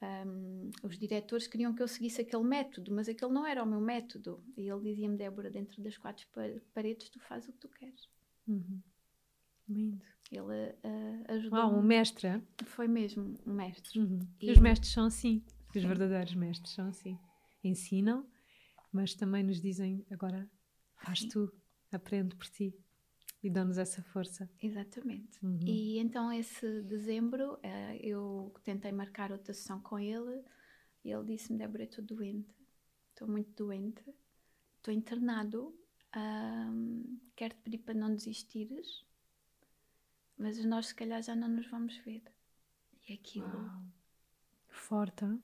[0.00, 3.80] ahm, os diretores queriam que eu seguisse aquele método, mas aquele não era o meu
[3.80, 4.42] método.
[4.56, 6.42] E ele dizia-me, Débora, dentro das quatro pa-
[6.74, 8.08] paredes tu fazes o que tu queres.
[8.48, 8.82] Uhum.
[9.68, 10.04] Lindo.
[10.30, 11.58] Ele ah, ajudou.
[11.58, 12.42] Uau, um mestre.
[12.64, 13.98] Foi mesmo um mestre.
[13.98, 14.20] Uhum.
[14.40, 15.44] E- Os mestres são assim.
[15.74, 15.88] Os Sim.
[15.88, 17.18] verdadeiros mestres são assim.
[17.62, 18.26] Ensinam,
[18.92, 20.48] mas também nos dizem agora
[20.96, 21.28] faz Sim.
[21.28, 21.52] tu,
[21.92, 22.74] aprende por ti
[23.42, 24.48] e dão-nos essa força.
[24.62, 25.44] Exatamente.
[25.44, 25.60] Uhum.
[25.66, 30.42] E então, esse dezembro, eh, eu tentei marcar outra sessão com ele
[31.04, 32.54] e ele disse-me: Débora, estou doente,
[33.10, 34.02] estou muito doente,
[34.78, 35.74] estou internado,
[36.12, 39.04] ahm, quero-te pedir para não desistires,
[40.38, 42.22] mas nós se calhar já não nos vamos ver.
[43.08, 43.82] E aquilo, Uau.
[44.68, 45.24] Forte.
[45.24, 45.42] hein?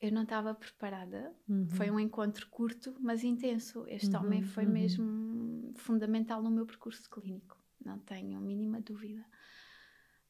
[0.00, 1.34] eu não estava preparada.
[1.48, 1.68] Uhum.
[1.68, 3.84] Foi um encontro curto, mas intenso.
[3.88, 4.72] Este Uhum, homem foi uhum.
[4.72, 9.24] mesmo fundamental no meu percurso clínico, não tenho a mínima dúvida.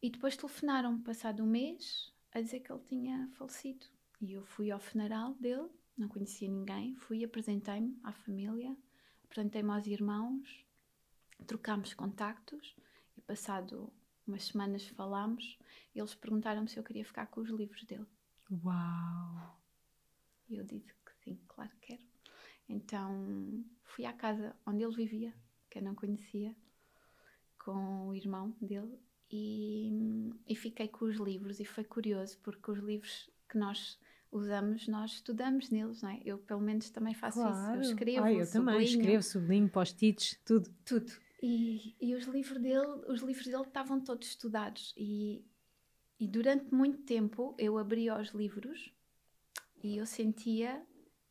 [0.01, 3.87] E depois telefonaram, passado um mês, a dizer que ele tinha falecido.
[4.21, 8.77] E eu fui ao funeral dele, não conhecia ninguém, fui, apresentei-me à família,
[9.25, 10.64] apresentei-me aos irmãos,
[11.47, 12.77] trocámos contactos
[13.16, 13.92] e passado
[14.26, 15.59] umas semanas falámos,
[15.94, 18.07] eles perguntaram-me se eu queria ficar com os livros dele.
[18.50, 19.57] Uau!
[20.48, 22.02] E eu disse que sim, claro que quero.
[22.68, 25.35] Então fui à casa onde ele vivia,
[25.70, 26.55] que eu não conhecia,
[27.59, 28.98] com o irmão dele,
[29.31, 31.59] e, e fiquei com os livros.
[31.61, 33.98] E foi curioso, porque os livros que nós
[34.31, 36.20] usamos, nós estudamos neles, não é?
[36.24, 37.81] Eu, pelo menos, também faço Claro.
[37.81, 37.88] isso.
[37.88, 40.70] Eu escrevo, Ai, eu também sublinho, escrevo, sublinho, post-its, tudo.
[40.85, 41.12] tudo.
[41.48, 45.44] E, e os livros dele, os livros dele estavam todos estudados e,
[46.18, 48.92] e durante muito tempo eu abria os livros
[49.80, 50.85] e eu sentia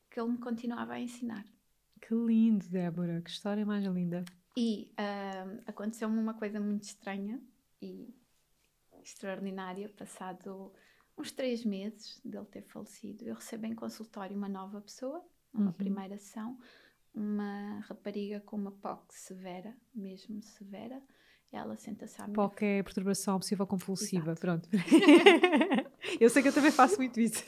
[0.10, 1.44] que ele me continuava a ensinar.
[2.02, 4.24] Que lindo, Débora, que história mais linda.
[4.56, 7.42] E ahm, aconteceu-me uma coisa muito estranha
[7.82, 8.16] e
[9.04, 9.90] extraordinária.
[9.90, 10.72] Passado
[11.18, 15.22] uns três meses dele ter falecido, eu recebo em consultório uma nova pessoa,
[15.54, 15.74] uma Uhum.
[15.74, 16.58] primeira sessão,
[17.16, 21.02] uma rapariga com uma POC severa, mesmo severa.
[21.52, 24.42] Ela senta-se à minha POC é perturbação obsessiva compulsiva, Exato.
[24.42, 24.70] pronto.
[26.20, 27.44] eu sei que eu também faço muito isso.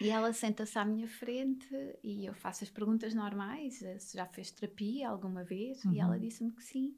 [0.00, 1.68] E ela senta-se à minha frente
[2.02, 6.14] e eu faço as perguntas normais, eh, se já fez terapia alguma vez, e ela
[6.14, 6.20] Uhum.
[6.20, 6.94] disse-me que sim.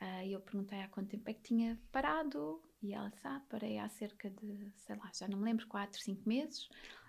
[0.00, 3.42] Ah, E eu perguntei há quanto tempo é que tinha parado, e ela disse, ah,
[3.48, 6.68] parei há cerca de, sei lá, já não me lembro, 4, 5 meses.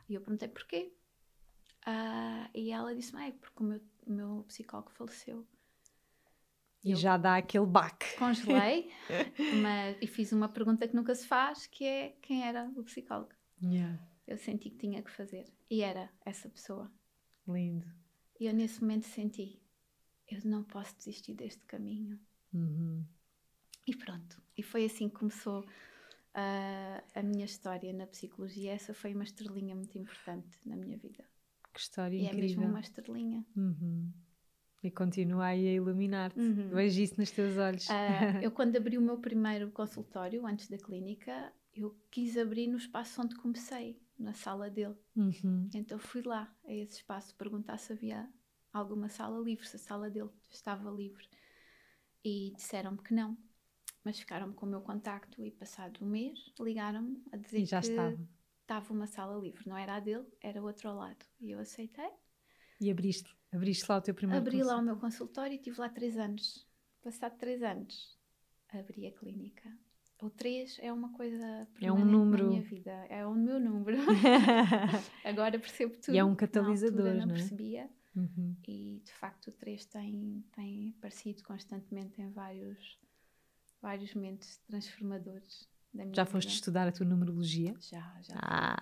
[0.09, 0.91] E eu perguntei porquê.
[1.89, 5.47] Ah, e ela disse-me, ah, é porque o meu, o meu psicólogo faleceu.
[6.83, 8.17] E Eu- já dá aquele baque.
[8.17, 8.91] Congelei,
[9.63, 13.31] mas, e fiz uma pergunta que nunca se faz, que é quem era o psicólogo.
[13.63, 14.05] Yeah.
[14.27, 15.45] Eu senti que tinha que fazer.
[15.69, 16.91] E era essa pessoa.
[17.47, 17.87] Lindo.
[18.37, 19.57] E eu nesse momento senti,
[20.29, 22.19] eu não posso desistir deste caminho.
[22.53, 23.05] Uhum.
[23.87, 24.41] E pronto.
[24.57, 25.65] E foi assim que começou
[26.33, 28.73] ah, a minha história na psicologia.
[28.73, 31.23] Essa foi uma estrelinha muito importante na minha vida.
[31.77, 32.57] Que história E é incrível.
[32.61, 33.45] mesmo uma estrelinha.
[33.55, 34.11] Uhum.
[34.81, 36.39] E continua aí a iluminar-te.
[36.39, 36.69] Uhum.
[36.69, 37.87] Vejo isso nos teus olhos.
[37.87, 42.77] Ah, eu quando abri o meu primeiro consultório, antes da clínica, eu quis abrir no
[42.77, 44.95] espaço onde comecei, na sala dele.
[45.15, 45.69] Uhum.
[45.71, 48.27] Então fui lá, a esse espaço, perguntar se havia
[48.73, 51.27] alguma sala livre, se a sala dele estava livre.
[52.25, 53.37] E disseram-me que não.
[54.03, 57.81] Mas ficaram-me com o meu contacto e passado um mês ligaram-me a dizer E já
[57.81, 58.17] que estava.
[58.67, 59.63] Estava uma sala livre.
[59.65, 61.25] Não era a dele, era outro ao lado.
[61.39, 62.09] E eu aceitei.
[62.81, 65.89] E abriste, abriste lá o teu primeiro Abri lá o meu consultório e estive lá
[65.89, 66.67] três anos.
[67.01, 68.19] Passado três anos,
[68.69, 69.69] abri a clínica.
[70.21, 72.43] O três é uma coisa É um número.
[72.43, 72.91] na minha vida.
[73.09, 73.97] É o meu número.
[75.23, 76.13] Agora percebo tudo.
[76.13, 77.37] E é um Na catalisador, altura não não é?
[77.37, 77.89] percebia.
[78.15, 78.55] Uhum.
[78.67, 82.99] E de facto o 3 tem, tem aparecido constantemente em vários,
[83.81, 85.69] vários momentos transformadores
[86.13, 86.55] Já foste vida.
[86.59, 87.75] estudar a tua numerologia?
[87.79, 88.77] Já, já, Ah!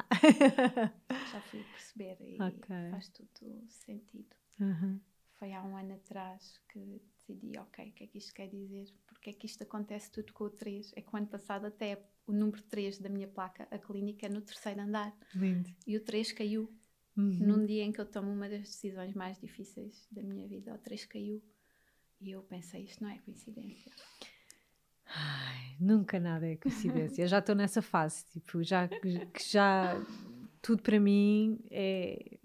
[1.31, 2.75] já fui perceber e Ok.
[2.91, 3.29] faz tudo
[3.69, 4.35] sentido.
[4.59, 4.99] Uhum.
[5.33, 8.85] Foi há um ano atrás que decidi, ok, o que é que isto quer dizer?
[9.07, 10.91] Porque é que isto acontece tudo com o 3?
[10.95, 14.29] É que o ano passado até o número 3 da minha placa, a clínica, é
[14.29, 15.15] no terceiro andar.
[15.33, 15.69] Lindo.
[15.85, 16.73] E o 3 caiu.
[17.17, 17.31] Uhum.
[17.39, 20.77] Num dia em que eu tomo uma das decisões mais difíceis da minha vida, o
[20.77, 21.41] 3 caiu.
[22.21, 23.91] E eu pensei, isto não é coincidência.
[25.05, 27.23] Ai, nunca nada é coincidência.
[27.23, 29.95] Eu já estou nessa fase, tipo, já que já
[30.61, 32.39] tudo para mim é,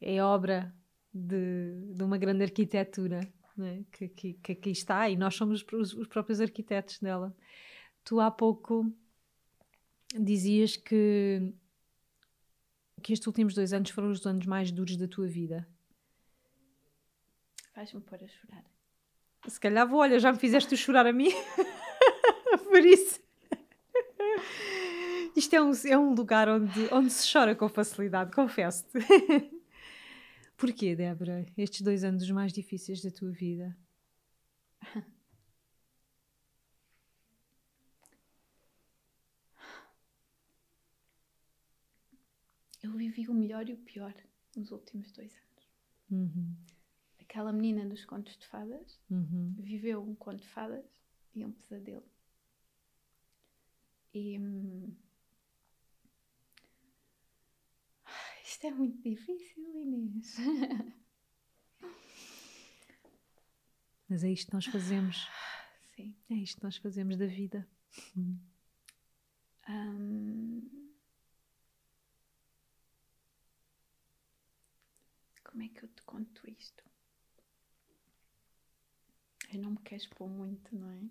[0.00, 0.74] é obra
[1.14, 3.20] de, de uma grande arquitetura
[3.56, 3.84] né?
[3.92, 7.34] que, que, que aqui está e nós somos os, os próprios arquitetos dela.
[8.04, 8.92] Tu há pouco
[10.18, 11.52] dizias que
[13.02, 15.66] que estes últimos dois anos foram os anos mais duros da tua vida.
[17.74, 18.64] Faz-me pôr a chorar.
[19.48, 21.30] Se calhar vou, olha, já me fizeste chorar a mim.
[22.72, 23.20] Por isso.
[25.36, 28.98] Isto é um, é um lugar onde, onde se chora com facilidade, confesso-te.
[30.56, 31.44] Porquê, Débora?
[31.58, 33.76] Estes dois anos os mais difíceis da tua vida?
[42.82, 44.14] Eu vivi o melhor e o pior
[44.56, 45.68] nos últimos dois anos.
[46.10, 46.56] Uhum,
[47.20, 50.86] Aquela menina dos contos de fadas uhum, viveu um conto de fadas
[51.34, 52.11] e um pesadelo.
[54.14, 54.38] E.
[54.38, 54.94] hum,
[58.44, 60.36] Isto é muito difícil, Inês.
[64.08, 65.26] Mas é isto que nós fazemos.
[65.96, 66.14] Sim.
[66.30, 67.66] É isto que nós fazemos da vida.
[68.16, 68.38] Hum,
[75.52, 76.82] Como é que eu te conto isto?
[79.52, 81.02] Eu não me quero expor muito, não é?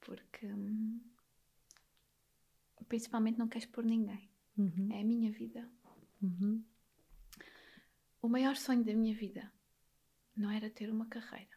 [0.00, 1.00] Porque hum,
[2.84, 4.28] principalmente não queres pôr ninguém.
[4.56, 4.88] Uhum.
[4.92, 5.68] É a minha vida.
[6.22, 6.62] Uhum.
[8.22, 9.52] O maior sonho da minha vida
[10.36, 11.54] não era ter uma carreira.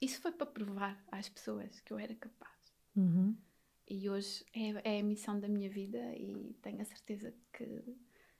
[0.00, 2.74] Isso foi para provar às pessoas que eu era capaz.
[2.94, 3.36] Uhum.
[3.88, 7.82] E hoje é, é a missão da minha vida e tenho a certeza que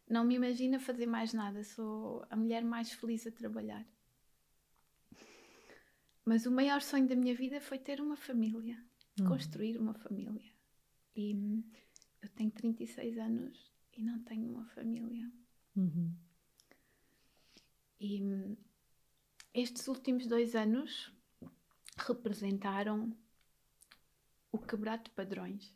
[0.09, 1.63] não me imagino fazer mais nada.
[1.65, 3.87] Sou a mulher mais feliz a trabalhar.
[6.25, 8.77] Mas o maior sonho da minha vida foi ter uma família,
[9.19, 9.29] Uhum.
[9.29, 10.53] construir uma família.
[11.15, 11.65] E hum,
[12.21, 15.31] eu tenho 36 anos e não tenho uma família.
[15.75, 16.15] Uhum.
[17.99, 18.57] E hum,
[19.55, 21.11] estes últimos dois anos
[21.97, 23.17] representaram
[24.53, 25.75] o quebrar de padrões.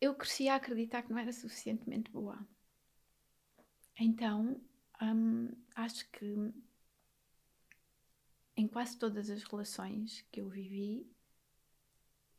[0.00, 2.44] Eu cresci a acreditar que não era suficientemente boa.
[3.98, 4.60] Então,
[5.00, 6.52] hum, acho que
[8.56, 11.06] em quase todas as relações que eu vivi,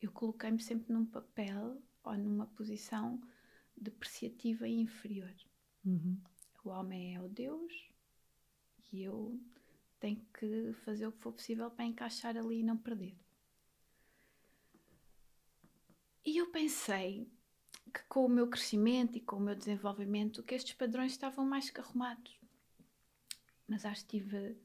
[0.02, 3.22] eu coloquei-me sempre num papel ou numa posição
[3.76, 5.34] depreciativa e inferior.
[5.84, 6.20] Uhum.
[6.64, 7.90] O homem é o Deus
[8.92, 9.40] e eu
[10.00, 13.18] tenho que fazer o que for possível para encaixar ali e não perder.
[16.24, 17.30] E eu pensei
[17.94, 21.70] que com o meu crescimento e com o meu desenvolvimento que estes padrões estavam mais
[21.70, 22.40] que arrumados.
[23.68, 24.58] Mas acho que tive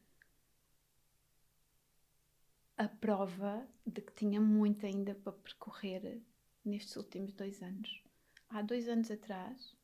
[2.81, 6.23] a prova de que tinha muito ainda para percorrer
[6.65, 8.03] nestes últimos dois anos.
[8.49, 9.77] Há dois anos atrás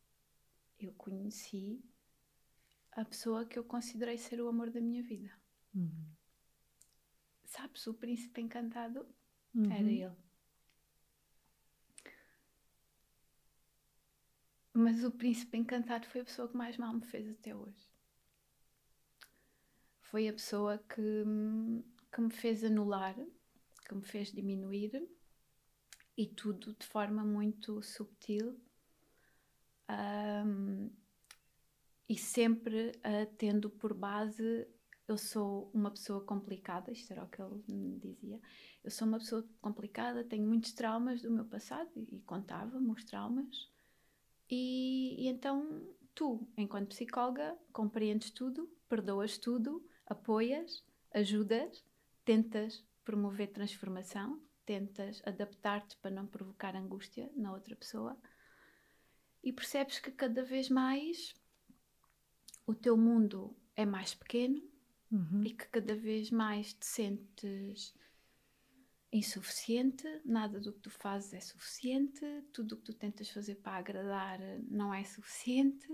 [0.80, 1.85] eu conheci
[2.92, 5.30] a pessoa que eu considerei ser o amor da minha vida.
[5.74, 6.06] Uhum.
[7.44, 9.06] Sabes, o príncipe encantado
[9.54, 9.70] Uhum.
[9.70, 10.16] era ele.
[14.72, 17.90] Mas o príncipe encantado foi a pessoa que mais mal me fez até hoje.
[20.00, 21.82] Foi a pessoa que, hum,
[22.16, 23.14] que me fez anular,
[23.87, 25.07] que me fez diminuir
[26.16, 28.59] e tudo de forma muito subtil
[29.90, 30.90] hum,
[32.09, 34.66] e sempre ah, tendo por base
[35.07, 38.40] eu sou uma pessoa complicada, isto era o que ele me dizia.
[38.83, 43.70] Eu sou uma pessoa complicada, tenho muitos traumas do meu passado e contava-me os traumas.
[44.50, 51.85] E, e então tu, enquanto psicóloga, compreendes tudo, perdoas tudo, apoias, ajudas,
[52.27, 58.19] tentas promover transformação, tentas adaptar-te para não provocar angústia na outra pessoa
[59.43, 61.33] e percebes que cada vez mais
[62.67, 64.61] o teu mundo é mais pequeno
[65.09, 65.45] Uhum.
[65.45, 67.95] e que cada vez mais te sentes
[69.12, 73.77] insuficiente, nada do que tu fazes é suficiente, tudo o que tu tentas fazer para
[73.77, 75.87] agradar não é suficiente.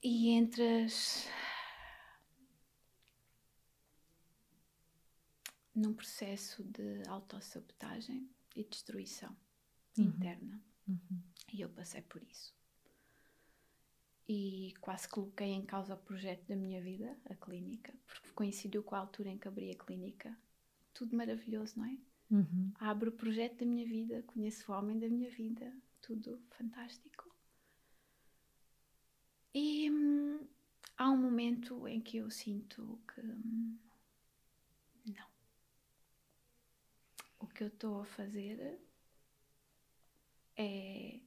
[0.00, 1.28] E entras
[5.76, 9.36] num processo de autossabotagem e destruição
[9.98, 10.04] Uhum.
[10.04, 10.60] interna.
[10.88, 11.22] Uhum.
[11.52, 12.54] E eu passei por isso.
[14.28, 18.94] E quase coloquei em causa o projeto da minha vida, a clínica, porque coincidiu com
[18.94, 20.36] a altura em que abri a clínica.
[20.92, 21.96] Tudo maravilhoso, não é?
[22.30, 22.72] Uhum.
[22.80, 27.30] Abro o projeto da minha vida, conheço o homem da minha vida, tudo fantástico.
[29.54, 30.46] E hum,
[30.96, 33.78] há um momento em que eu sinto que hum,
[35.06, 35.26] não.
[37.38, 38.78] O que eu estou a fazer
[40.56, 41.20] é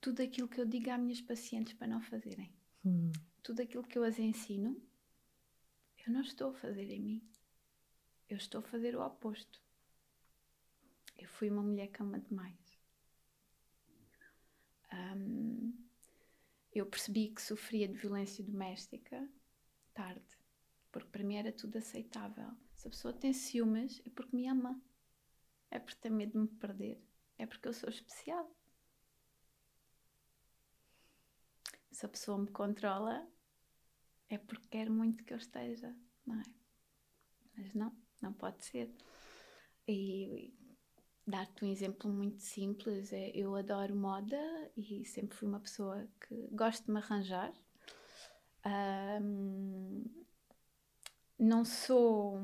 [0.00, 2.50] tudo aquilo que eu digo às minhas pacientes para não fazerem.
[2.82, 3.12] Uhum.
[3.42, 4.80] Tudo aquilo que eu as ensino,
[6.06, 7.28] eu não estou a fazer em mim.
[8.30, 9.62] Eu estou a fazer o oposto.
[11.18, 12.78] Eu fui uma mulher cama demais.
[14.90, 15.74] Hum,
[16.72, 19.28] eu percebi que sofria de violência doméstica
[19.92, 20.38] tarde,
[20.90, 22.52] porque para mim era tudo aceitável.
[22.72, 24.80] Se a pessoa tem ciúmes, é porque me ama,
[25.70, 27.02] é porque tem medo de me perder,
[27.38, 28.50] é porque eu sou especial.
[31.90, 33.26] Se a pessoa me controla,
[34.28, 35.94] é porque quer muito que eu esteja,
[36.26, 36.44] não é?
[37.56, 38.94] Mas não, não pode ser.
[39.86, 40.54] E,
[41.28, 44.40] dar-te um exemplo muito simples é eu adoro moda
[44.76, 47.52] e sempre fui uma pessoa que gosto de me arranjar.
[48.64, 50.04] Ahm,
[51.38, 52.40] não sou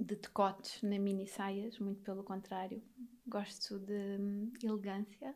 [0.00, 2.82] de decotes nem mini saias, muito pelo contrário.
[3.26, 5.34] Gosto de hum, elegância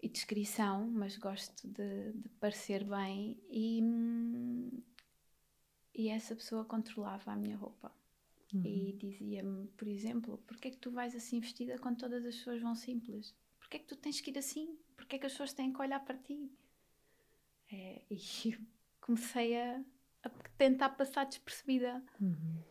[0.00, 4.82] e descrição, mas gosto de, de parecer bem e, hum,
[5.94, 7.92] e essa pessoa controlava a minha roupa
[8.52, 8.62] Uhum.
[8.64, 12.60] e dizia-me, por exemplo, porquê é que tu vais assim vestida quando todas as pessoas
[12.60, 13.34] vão simples?
[13.58, 14.78] Porquê é que tu tens que ir assim?
[14.96, 16.50] Porquê é que as pessoas têm que olhar para ti?
[17.70, 18.18] É, e
[19.00, 19.82] comecei a,
[20.22, 20.28] a
[20.58, 22.02] tentar passar despercebida.
[22.20, 22.62] Uhum.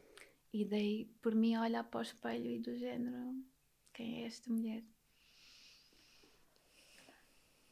[0.53, 3.43] E dei por mim a olhar para o espelho e do género:
[3.93, 4.83] quem é esta mulher?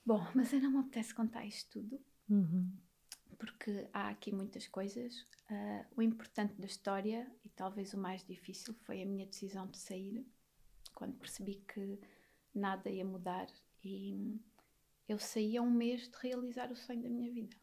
[0.05, 2.03] Bom, mas eu não me apetece contar isto tudo.
[2.29, 2.71] Uhum.
[3.37, 5.21] Porque há aqui muitas coisas.
[5.49, 9.77] Uh, o importante da história, e talvez o mais difícil, foi a minha decisão de
[9.77, 10.25] sair.
[10.93, 11.99] Quando percebi que
[12.53, 13.47] nada ia mudar.
[13.83, 14.39] E
[15.07, 17.55] eu saí a um mês de realizar o sonho da minha vida.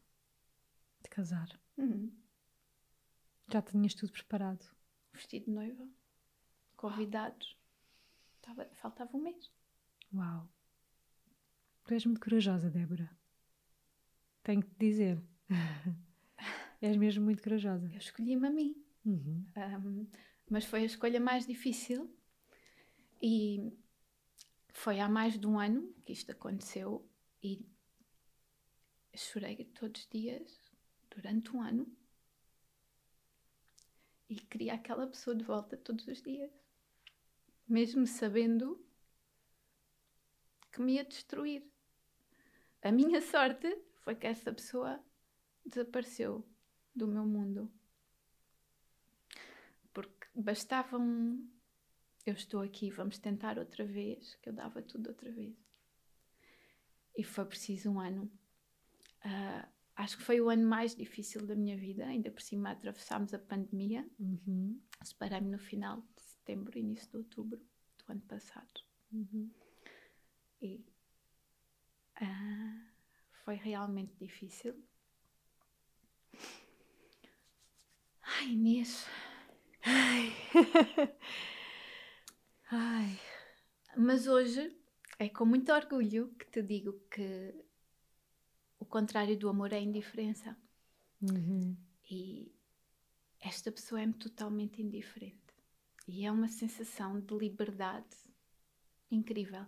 [1.03, 1.47] De casar.
[1.77, 2.11] Uhum.
[3.51, 4.76] Já tinhas tudo preparado?
[5.17, 5.89] Vestido de noiva,
[6.75, 7.57] convidados.
[8.39, 9.51] Tava, faltava um mês.
[10.13, 10.47] Uau!
[11.85, 13.09] Tu és muito corajosa, Débora.
[14.43, 15.23] Tenho que te dizer.
[16.79, 17.89] és mesmo muito corajosa.
[17.91, 18.75] Eu escolhi-me a mim.
[19.03, 19.43] Uhum.
[19.57, 20.07] Um,
[20.47, 22.15] mas foi a escolha mais difícil.
[23.19, 23.73] E
[24.69, 27.09] foi há mais de um ano que isto aconteceu.
[27.41, 27.65] E
[29.15, 30.61] chorei todos os dias
[31.09, 31.91] durante um ano
[34.29, 36.51] e queria aquela pessoa de volta todos os dias,
[37.67, 38.83] mesmo sabendo
[40.71, 41.63] que me ia destruir.
[42.81, 45.03] A minha sorte foi que essa pessoa
[45.65, 46.47] desapareceu
[46.95, 47.71] do meu mundo.
[49.93, 51.49] Porque bastava um.
[52.25, 55.55] Eu estou aqui, vamos tentar outra vez, que eu dava tudo outra vez.
[57.15, 58.31] E foi preciso um ano.
[59.25, 62.05] Uh, acho que foi o ano mais difícil da minha vida.
[62.05, 64.07] Ainda por cima atravessámos a pandemia.
[64.19, 64.79] Uhum.
[65.03, 68.81] Separei-me no final de setembro, início de outubro do ano passado.
[69.11, 69.49] Uhum.
[70.61, 70.85] E
[72.21, 72.81] uh,
[73.43, 74.75] foi realmente difícil.
[78.21, 79.05] Ai, Inês.
[79.83, 80.33] Ai.
[82.69, 83.19] Ai.
[83.95, 84.75] Mas hoje
[85.17, 87.66] é com muito orgulho que te digo que
[88.87, 90.57] contrário do amor é a indiferença.
[91.21, 91.75] Uhum.
[92.09, 92.51] E
[93.39, 95.37] esta pessoa é-me totalmente indiferente.
[96.07, 98.15] E é uma sensação de liberdade
[99.11, 99.65] incrível.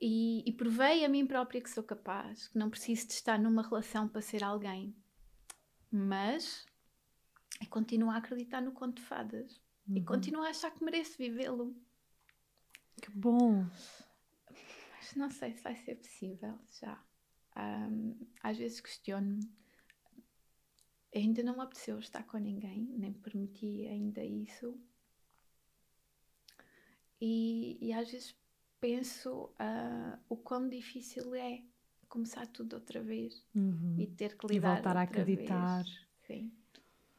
[0.00, 3.62] E, e provei a mim própria que sou capaz, que não preciso de estar numa
[3.62, 4.94] relação para ser alguém.
[5.90, 6.66] Mas
[7.60, 9.60] e continuo a acreditar no conto de fadas.
[9.88, 9.96] Uhum.
[9.96, 11.74] E continuo a achar que mereço vivê-lo.
[13.00, 13.66] Que bom!
[14.96, 17.02] Mas não sei se vai ser possível já.
[17.58, 19.40] Um, às vezes questiono-me.
[21.14, 24.78] Ainda não me apeteceu estar com ninguém, nem permiti ainda isso.
[27.20, 28.36] E, e às vezes
[28.80, 31.62] penso uh, o quão difícil é
[32.08, 33.96] começar tudo outra vez Uhum.
[33.98, 35.82] e ter que E lidar voltar a acreditar.
[35.82, 36.06] vez.
[36.26, 36.52] Sim.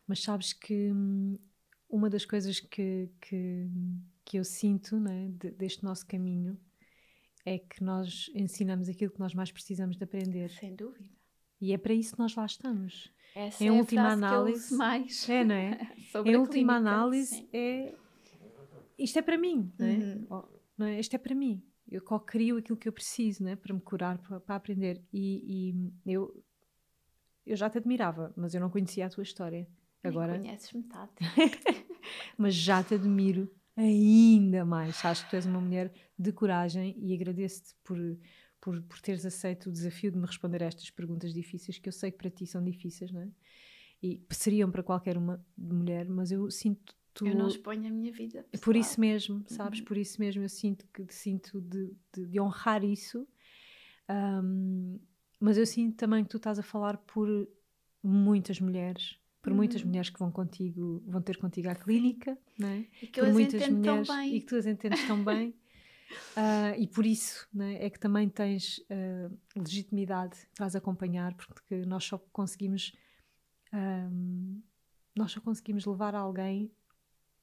[0.08, 1.38] Mas sabes que hum,
[1.90, 3.68] uma das coisas que, que,
[4.24, 6.58] que eu sinto né, de- deste nosso caminho
[7.54, 10.50] é que nós ensinamos aquilo que nós mais precisamos de aprender.
[10.52, 11.10] Sem dúvida.
[11.60, 13.12] E é para isso que nós lá estamos.
[13.36, 15.30] Essa Em é última análise- que eu uso mais.
[15.30, 15.72] É, não é?
[16.26, 17.50] em última clínica, análise, sim.
[17.54, 17.96] é
[18.98, 19.98] isto é para mim, não é?
[19.98, 20.44] Uhum.
[20.78, 21.00] Não é?
[21.00, 21.64] Isto é para mim.
[21.90, 23.56] Eu co-crio aquilo que eu preciso, né?
[23.56, 25.02] Para me curar, para, para aprender.
[25.12, 25.72] E,
[26.06, 26.44] e eu,
[27.46, 29.68] eu já te admirava, mas eu não conhecia a tua história.
[30.04, 31.12] Agora, conheces metade.
[32.38, 35.04] mas já te admiro ainda mais.
[35.06, 37.98] Acho que tu és uma mulher de coragem e agradeço-te por,
[38.60, 41.94] por, por teres aceito o desafio de me responder a estas perguntas difíceis, que eu
[41.94, 43.30] sei que para ti são difíceis, não é?
[44.02, 48.12] E seriam para qualquer uma mulher, mas eu sinto tu Eu não exponho a minha
[48.12, 48.46] vida.
[48.54, 48.82] é por pessoal.
[48.82, 49.80] isso mesmo, sabes?
[49.80, 49.86] Uhum.
[49.86, 53.28] Por isso mesmo eu sinto que sinto de, de, de honrar isso.
[54.08, 55.00] Ahm,
[55.40, 57.28] mas eu sinto também que tu estás a falar por
[58.04, 59.88] muitas mulheres, por muitas Uhum.
[59.88, 62.86] mulheres que vão contigo, vão ter contigo à clínica, não é?
[63.02, 64.36] E que por muitas entendo tão mulheres bem.
[64.36, 65.54] e que tu as entendes tão bem.
[66.36, 71.86] Ah, e por isso né, é que também tens ah, legitimidade para as acompanhar, porque
[71.86, 72.94] nós só conseguimos
[73.72, 74.60] ahm,
[75.16, 76.72] nós só conseguimos levar alguém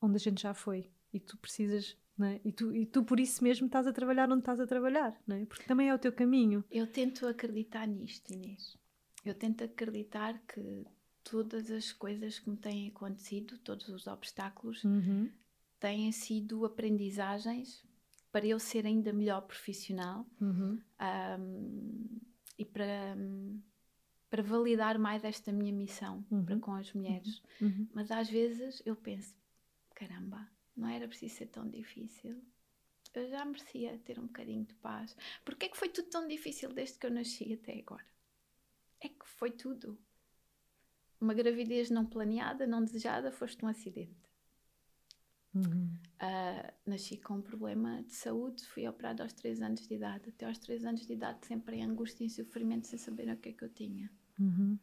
[0.01, 2.41] onde a gente já foi e tu precisas né?
[2.45, 5.45] e, tu, e tu por isso mesmo estás a trabalhar onde estás a trabalhar né?
[5.49, 8.77] porque também é o teu caminho Eu tento acreditar nisto, Inês.
[9.25, 10.85] Eu tento acreditar que
[11.29, 15.31] todas as coisas que me têm acontecido, todos os obstáculos, Uhum.
[15.81, 17.85] têm sido aprendizagens
[18.31, 20.81] para eu ser ainda melhor profissional Uhum.
[20.99, 22.21] ahm,
[22.59, 23.17] e para,
[24.31, 26.45] para validar mais esta minha missão Uhum.
[26.45, 27.43] para com as mulheres.
[27.61, 27.89] Uhum.
[27.93, 29.35] Mas às vezes eu penso,
[29.95, 32.41] caramba, não era preciso ser tão difícil.
[33.15, 35.17] Eu já merecia ter um bocadinho de paz.
[35.45, 38.05] Porquê é que foi tudo tão difícil desde que eu nasci até agora?
[39.01, 39.99] É que foi tudo.
[41.21, 44.27] Uma gravidez não planeada, não desejada, foste um acidente.
[45.55, 45.91] Uhum.
[46.19, 50.29] Ah, nasci com um problema de saúde, fui operada aos 3 anos de idade.
[50.29, 53.49] Até aos 3 anos de idade, sempre em angústia e sofrimento, sem saber o que
[53.49, 54.11] é que eu tinha.
[54.39, 54.79] Uhum.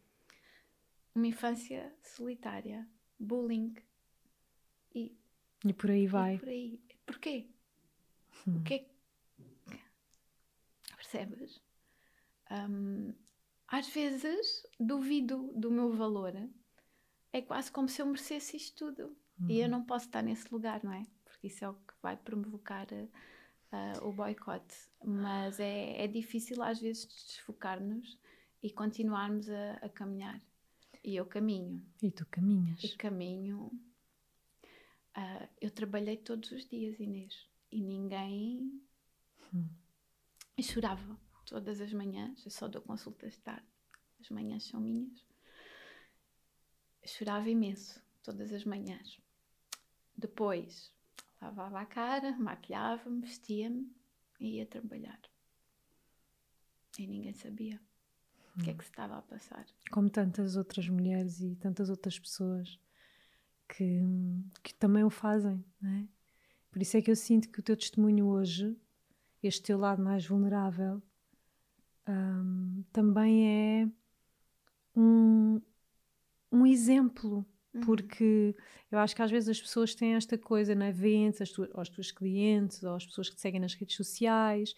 [1.13, 2.87] Uma infância solitária,
[3.19, 3.75] bullying,
[4.95, 5.15] e,
[5.65, 6.37] e por aí vai.
[6.39, 6.79] Por aí.
[7.05, 7.47] Porquê?
[8.47, 8.57] Hum.
[8.57, 8.93] O que é que.
[10.95, 11.61] Percebes?
[12.49, 13.13] Um,
[13.73, 16.31] às vezes duvido do meu valor.
[17.31, 19.17] É quase como se eu merecesse isto tudo.
[19.39, 19.49] Uhum.
[19.49, 21.03] E eu não posso estar nesse lugar, não é?
[21.25, 24.75] Porque isso é o que vai provocar uh, o boicote.
[25.03, 28.19] Mas é, é difícil às vezes desfocar-nos
[28.61, 30.39] e continuarmos a, a, caminhar.
[31.03, 31.83] E eu caminho.
[31.99, 32.83] E tu caminhas.
[32.83, 33.71] E caminho.
[35.17, 37.49] Uh, eu trabalhei todos os dias, Inês.
[37.71, 38.83] E ninguém.
[39.51, 39.67] Hum.
[40.55, 41.19] E chorava
[41.53, 42.43] todas as manhãs.
[42.43, 43.67] Eu só dou consultas de tarde.
[44.19, 45.23] As manhãs são minhas.
[47.05, 49.21] Chorava imenso todas as manhãs.
[50.17, 50.91] Depois
[51.39, 53.95] lavava a cara, maquilhava-me, vestia-me
[54.39, 55.19] e ia trabalhar.
[56.97, 57.79] E ninguém sabia
[58.57, 58.61] hum.
[58.61, 59.67] o que é que se estava a passar.
[59.91, 62.79] Como tantas outras mulheres e tantas outras pessoas
[63.67, 64.01] que,
[64.63, 66.07] que também o fazem, não é?
[66.71, 68.75] Por isso é que eu sinto que o teu testemunho hoje,
[69.43, 70.99] este teu lado mais vulnerável,
[72.07, 73.89] um, também é
[74.95, 75.61] um,
[76.51, 77.45] um exemplo.
[77.73, 77.81] Uhum.
[77.81, 78.55] Porque
[78.91, 80.91] eu acho que às vezes as pessoas têm esta coisa, não é?
[80.91, 81.41] Vêem-te,
[81.73, 84.75] aos teus clientes, ou as pessoas que te seguem nas redes sociais,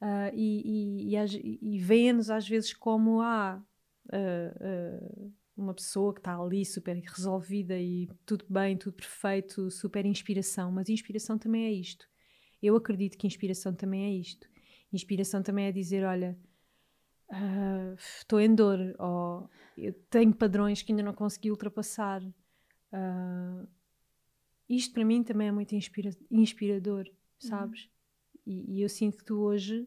[0.00, 3.60] uh, e, e, e, e veem-nos às vezes como ah,
[4.06, 10.06] uh, uh, uma pessoa que está ali super resolvida e tudo bem, tudo perfeito, super
[10.06, 10.70] inspiração.
[10.70, 12.06] Mas inspiração também é isto.
[12.62, 14.48] Eu acredito que inspiração também é isto.
[14.92, 16.38] Inspiração também é dizer: olha,
[18.18, 22.22] estou uh, em dor, ou eu tenho padrões que ainda não consegui ultrapassar.
[22.22, 23.68] Uh,
[24.68, 27.14] isto para mim também é muito inspira inspirador, uhum.
[27.38, 27.84] sabes?
[27.84, 27.90] Uhum.
[28.46, 29.86] E, e, eu sinto que tu hoje,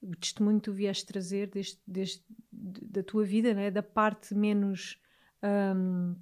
[0.00, 3.70] o testemunho que tu vieste trazer deste, deste, da tua vida, né?
[3.70, 5.00] da parte menos
[5.42, 6.14] um,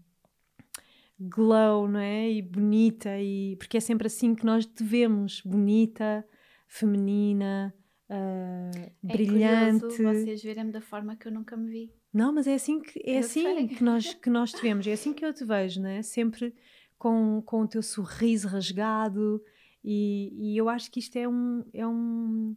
[1.18, 2.30] glow, não é?
[2.30, 6.26] E bonita, e, porque é sempre assim que nós te vemos: bonita,
[6.66, 7.74] feminina,
[8.11, 10.02] uh, é brilhante.
[10.02, 11.92] Vocês verem-me da forma que eu nunca me vi.
[12.12, 15.12] Não, mas é assim que é assim que nós que nós te vemos, é assim
[15.12, 16.02] que eu te vejo, né?
[16.02, 16.54] Sempre
[16.98, 19.42] com, com o teu sorriso rasgado
[19.84, 22.57] e, e eu acho que isto é um é um,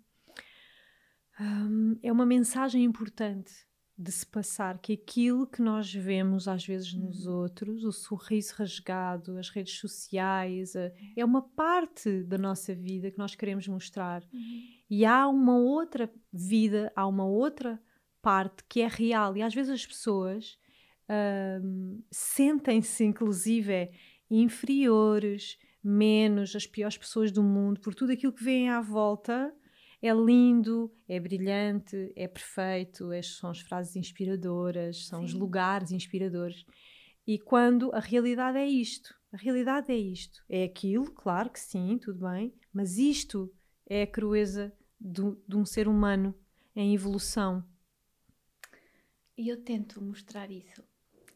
[1.40, 3.69] um é uma mensagem importante
[4.02, 7.42] de se passar que aquilo que nós vemos às vezes nos uhum.
[7.42, 13.18] outros, o sorriso rasgado, as redes sociais, a, é uma parte da nossa vida que
[13.18, 14.24] nós queremos mostrar.
[14.32, 14.64] Uhum.
[14.90, 17.78] E há uma outra vida, há uma outra
[18.22, 19.36] parte que é real.
[19.36, 20.58] E às vezes as pessoas
[21.62, 23.92] um, sentem-se, inclusive,
[24.32, 29.54] inferiores, menos, as piores pessoas do mundo, por tudo aquilo que vem à volta
[30.02, 35.26] é lindo, é brilhante, é perfeito, são as frases inspiradoras, são Sim.
[35.26, 36.66] os lugares inspiradores.
[37.28, 42.00] E quando a realidade é isto, a realidade é isto, é aquilo, claro que sim,
[42.00, 43.54] tudo bem, mas isto
[43.88, 46.34] é a crueza do, de um ser humano
[46.76, 47.64] em evolução.
[49.38, 50.84] E eu tento mostrar isso.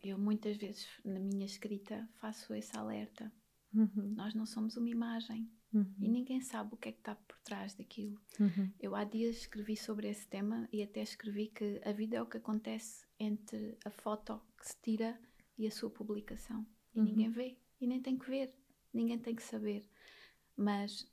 [0.03, 3.31] Eu muitas vezes na minha escrita faço esse alerta.
[3.73, 4.13] Uhum.
[4.15, 5.49] Nós não somos uma imagem.
[5.73, 5.95] Uhum.
[5.99, 8.21] E ninguém sabe o que é que está por trás daquilo.
[8.39, 8.71] Uhum.
[8.79, 12.27] Eu há dias escrevi sobre esse tema e até escrevi que a vida é o
[12.27, 15.19] que acontece entre a foto que se tira
[15.57, 16.65] e a sua publicação.
[16.93, 17.05] E uhum.
[17.05, 18.53] ninguém vê, e nem tem que ver,
[18.93, 19.83] ninguém tem que saber.
[20.55, 21.07] Mas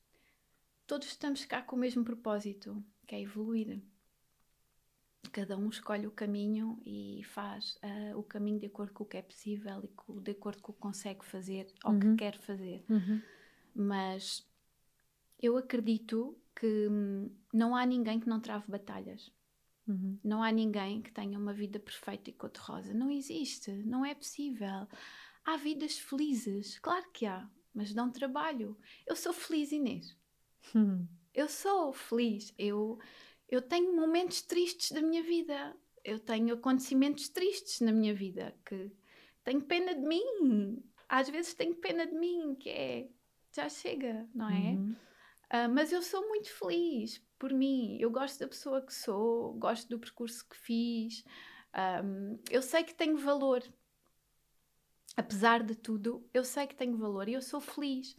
[0.86, 3.82] todos estamos cá com o mesmo propósito, que é evoluir.
[5.32, 9.16] Cada um escolhe o caminho e faz uh, o caminho de acordo com o que
[9.16, 12.16] é possível e com, de acordo com o que consegue fazer ou que uhum.
[12.16, 12.84] quer fazer.
[12.88, 13.22] Uhum.
[13.74, 14.49] Mas
[15.40, 19.32] eu acredito que hum, não há ninguém que não trave batalhas.
[19.88, 20.18] Uhum.
[20.22, 22.92] Não há ninguém que tenha uma vida perfeita e cor-de-rosa.
[22.92, 24.86] Não existe, não é possível.
[25.44, 28.76] Há vidas felizes, claro que há, mas dão trabalho.
[29.06, 30.16] Eu sou feliz, Inês.
[30.74, 31.08] Uhum.
[31.34, 32.52] Eu sou feliz.
[32.58, 32.98] Eu,
[33.48, 35.74] eu tenho momentos tristes da minha vida.
[36.04, 38.92] Eu tenho acontecimentos tristes na minha vida que
[39.42, 40.82] tenho pena de mim.
[41.08, 43.08] Às vezes tenho pena de mim, que é
[43.52, 44.72] já chega, não é?
[44.72, 44.94] Uhum.
[45.52, 47.98] Uh, mas eu sou muito feliz por mim.
[48.00, 51.24] Eu gosto da pessoa que sou, gosto do percurso que fiz.
[52.04, 53.62] Um, eu sei que tenho valor.
[55.16, 58.16] Apesar de tudo, eu sei que tenho valor e eu sou feliz.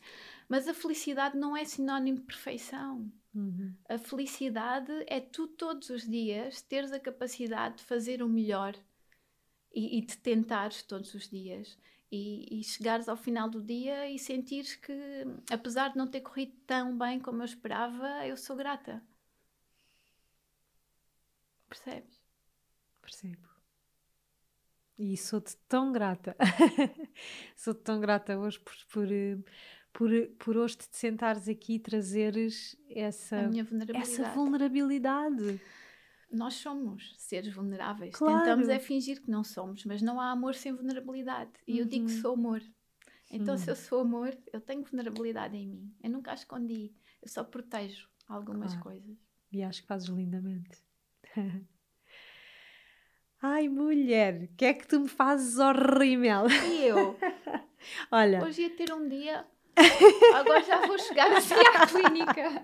[0.50, 3.10] Mas a felicidade não é sinónimo de perfeição.
[3.34, 3.74] Uhum.
[3.88, 8.76] A felicidade é tu todos os dias teres a capacidade de fazer o melhor
[9.74, 11.78] e, e de tentares todos os dias
[12.12, 14.94] e, e, chegares ao final do dia e sentires que,
[15.50, 19.02] apesar de não ter corrido tão bem como eu esperava, eu sou grata.
[21.70, 22.22] Percebes?
[23.02, 23.48] Percebo.
[25.00, 26.36] E sou-te tão grata.
[27.56, 29.08] sou-te tão grata hoje por, por,
[29.94, 33.50] por, por hoje te sentares aqui e trazeres essa,
[33.96, 35.62] essa vulnerabilidade.
[36.32, 38.16] Nós somos seres vulneráveis.
[38.16, 38.40] Claro.
[38.40, 41.52] Tentamos é fingir que não somos, mas não há amor sem vulnerabilidade.
[41.68, 41.80] E uhum.
[41.80, 42.22] eu digo que uhum.
[42.22, 42.62] sou amor.
[43.30, 45.96] Então, se eu sou amor, eu tenho vulnerabilidade em mim.
[46.04, 46.94] Eu nunca a escondi.
[47.22, 48.84] Eu só protejo algumas claro.
[48.84, 49.18] coisas.
[49.52, 50.84] E acho que fazes lindamente.
[53.42, 56.48] Ai, mulher, o que é que tu me fazes horrível?
[56.68, 57.18] E eu?
[58.12, 58.44] Olha.
[58.44, 59.46] Hoje ia ter um dia
[60.36, 62.62] Agora já vou chegar assim à clínica.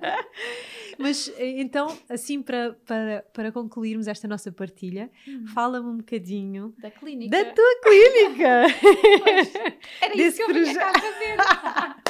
[0.97, 5.45] Mas então, assim, para, para, para concluirmos esta nossa partilha, hum.
[5.47, 7.31] fala-me um bocadinho da clínica.
[7.31, 8.65] Da tua clínica!
[9.23, 9.55] Pois,
[10.01, 10.73] era Desse isso que eu proje...
[10.75, 11.37] cá fazer.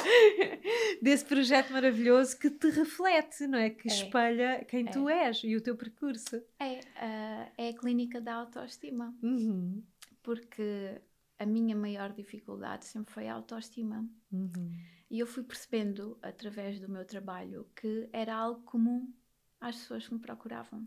[1.02, 3.70] Desse projeto maravilhoso que te reflete, não é?
[3.70, 3.92] Que é.
[3.92, 4.90] espelha quem é.
[4.90, 6.42] tu és e o teu percurso.
[6.58, 9.14] É, uh, é a clínica da autoestima.
[9.22, 9.82] Uhum.
[10.22, 11.00] Porque
[11.38, 14.08] a minha maior dificuldade sempre foi a autoestima.
[14.32, 14.72] Uhum.
[15.10, 19.12] E eu fui percebendo, através do meu trabalho, que era algo comum
[19.60, 20.86] às pessoas que me procuravam.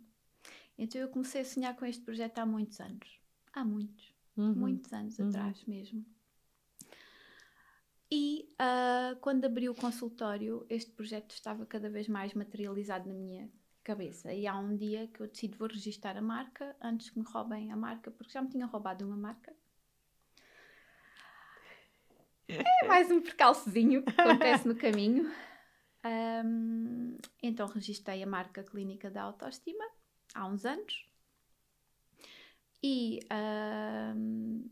[0.77, 3.19] Então eu comecei a sonhar com este projeto há muitos anos.
[3.53, 4.13] Há muitos.
[4.37, 4.53] Uhum.
[4.53, 5.29] Muitos anos uhum.
[5.29, 6.05] atrás mesmo.
[8.11, 13.49] E uh, quando abri o consultório, este projeto estava cada vez mais materializado na minha
[13.83, 14.33] cabeça.
[14.33, 17.71] E há um dia que eu decido vou registrar a marca antes que me roubem
[17.71, 19.55] a marca, porque já me tinham roubado uma marca
[22.53, 25.31] é mais um percalçozinho que acontece no caminho.
[26.03, 29.83] Um, então registrei a marca clínica da autoestima
[30.33, 31.05] há uns anos
[32.83, 33.19] e
[34.15, 34.67] um,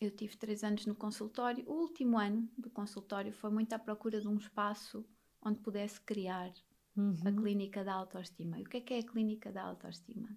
[0.00, 1.64] eu tive três anos no consultório.
[1.66, 5.08] O último ano do consultório foi muito à procura de um espaço
[5.40, 6.52] onde pudesse criar
[6.94, 7.16] uhum.
[7.24, 8.58] a clínica da autoestima.
[8.58, 10.28] E o que é que é a clínica da autoestima?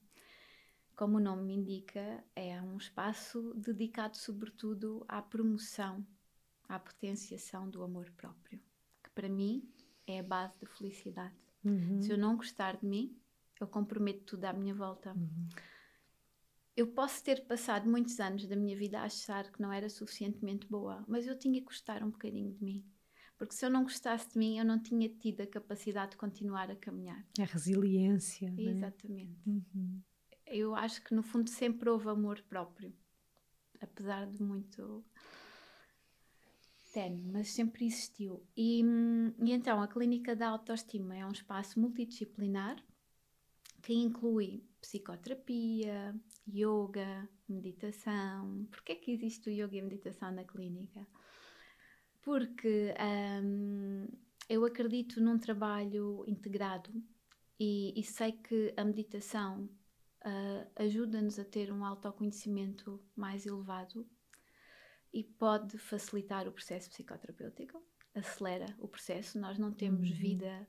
[0.96, 6.06] Como o nome me indica, é um espaço dedicado sobretudo à promoção
[6.70, 8.62] à potenciação do amor próprio,
[9.04, 9.68] que para mim
[10.06, 11.36] é a base da felicidade.
[11.66, 12.02] Uhum.
[12.02, 13.18] Se eu não gostar de mim,
[13.60, 15.14] eu comprometo tudo à minha volta.
[15.14, 15.50] Uhum.
[16.78, 20.66] Eu posso ter passado muitos anos da minha vida a achar que não era suficientemente
[20.68, 22.86] boa, mas eu tinha que gostar um bocadinho de mim.
[23.38, 26.70] Porque se eu não gostasse de mim, eu não tinha tido a capacidade de continuar
[26.70, 27.26] a caminhar.
[27.40, 28.52] A resiliência.
[28.52, 28.64] Né?
[28.64, 29.42] Exatamente.
[29.46, 30.02] Uhum.
[30.46, 32.94] Eu acho que no fundo sempre houve amor próprio.
[33.82, 35.04] Apesar de muito
[36.92, 38.46] tenue, mas sempre existiu.
[38.56, 38.82] E,
[39.44, 42.84] e então a Clínica da Autoestima é um espaço multidisciplinar
[43.82, 46.16] que inclui psicoterapia,
[46.48, 48.66] yoga, meditação.
[48.72, 51.08] Porquê é que existe o yoga e a meditação na clínica?
[52.22, 52.94] Porque
[53.44, 54.08] hum,
[54.48, 56.92] eu acredito num trabalho integrado
[57.60, 59.70] e, e sei que a meditação
[60.26, 64.08] uh, ajuda-nos a ter um autoconhecimento mais elevado
[65.14, 67.84] e pode facilitar o processo psicoterapêutico,
[68.14, 69.40] acelera o processo.
[69.40, 70.16] Nós não temos uhum.
[70.16, 70.68] vida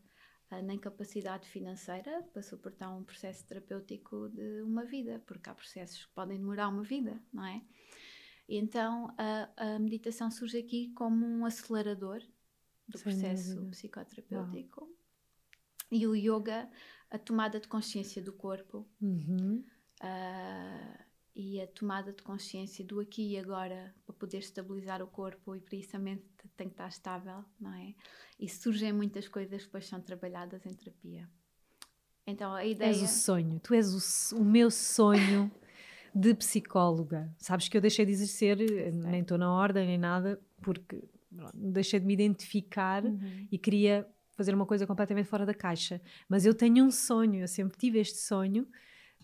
[0.51, 6.05] uh, nem capacidade financeira para suportar um processo terapêutico de uma vida, porque há processos
[6.05, 7.63] que podem demorar uma vida, não é?
[8.49, 12.21] E então a, a meditação surge aqui como um acelerador
[12.89, 13.71] do Sem processo dúvida.
[13.71, 14.85] psicoterapêutico.
[14.85, 14.91] Uau.
[15.93, 16.69] E o yoga,
[17.11, 18.89] a tomada de consciência do corpo.
[19.01, 19.65] Uhum.
[20.03, 25.55] Uh, e a tomada de consciência do aqui e agora para poder estabilizar o corpo
[25.55, 26.25] e por isso a mente
[26.57, 27.95] tem que estar estável, não é?
[28.39, 31.29] E surgem muitas coisas que depois são trabalhadas em terapia.
[32.27, 32.91] Então a ideia.
[32.91, 35.51] És o sonho, tu és o, o meu sonho
[36.15, 37.33] de psicóloga.
[37.39, 38.59] Sabes que eu deixei de exercer,
[38.93, 41.03] nem estou na ordem nem nada, porque
[41.55, 43.47] deixei de me identificar uhum.
[43.51, 46.01] e queria fazer uma coisa completamente fora da caixa.
[46.29, 48.67] Mas eu tenho um sonho, eu sempre tive este sonho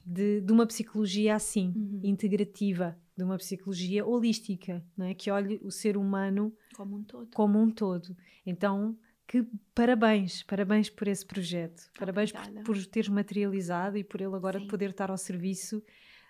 [0.07, 2.01] de, de uma psicologia assim, uhum.
[2.05, 5.15] integrativa, de uma psicologia holística, não é?
[5.15, 7.31] que olhe o ser humano como um todo.
[7.35, 8.17] Como um todo.
[8.45, 8.97] Então,
[9.27, 9.45] que
[9.75, 14.69] parabéns, parabéns por esse projeto, parabéns por, por teres materializado e por ele agora Sim.
[14.69, 15.83] poder estar ao serviço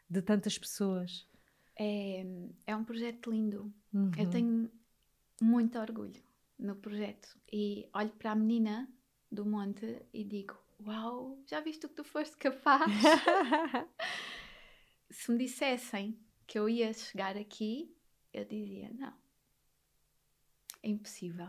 [0.09, 1.29] de tantas pessoas.
[1.79, 2.25] É,
[2.67, 3.71] é um projeto lindo.
[3.93, 4.11] Uhum.
[4.17, 4.71] Eu tenho
[5.43, 6.23] muito orgulho
[6.59, 8.89] no projeto e olho para a menina
[9.31, 12.91] do monte e digo: Uau, já viste o que tu foste capaz?
[15.11, 17.95] Se me dissessem que eu ia chegar aqui,
[18.33, 19.15] eu dizia: não,
[20.83, 21.49] é impossível.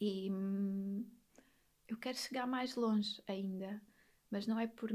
[0.00, 1.04] E hum,
[1.88, 3.80] eu quero chegar mais longe ainda,
[4.30, 4.90] mas não é por,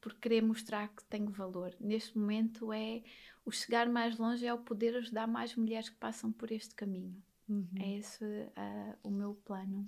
[0.00, 1.74] por querer mostrar que tenho valor.
[1.80, 3.02] Neste momento é
[3.44, 7.22] o chegar mais longe é o poder ajudar mais mulheres que passam por este caminho.
[7.48, 7.68] Uhum.
[7.78, 9.84] É esse uh, o meu plano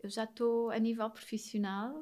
[0.00, 1.92] eu já estou a nível profissional,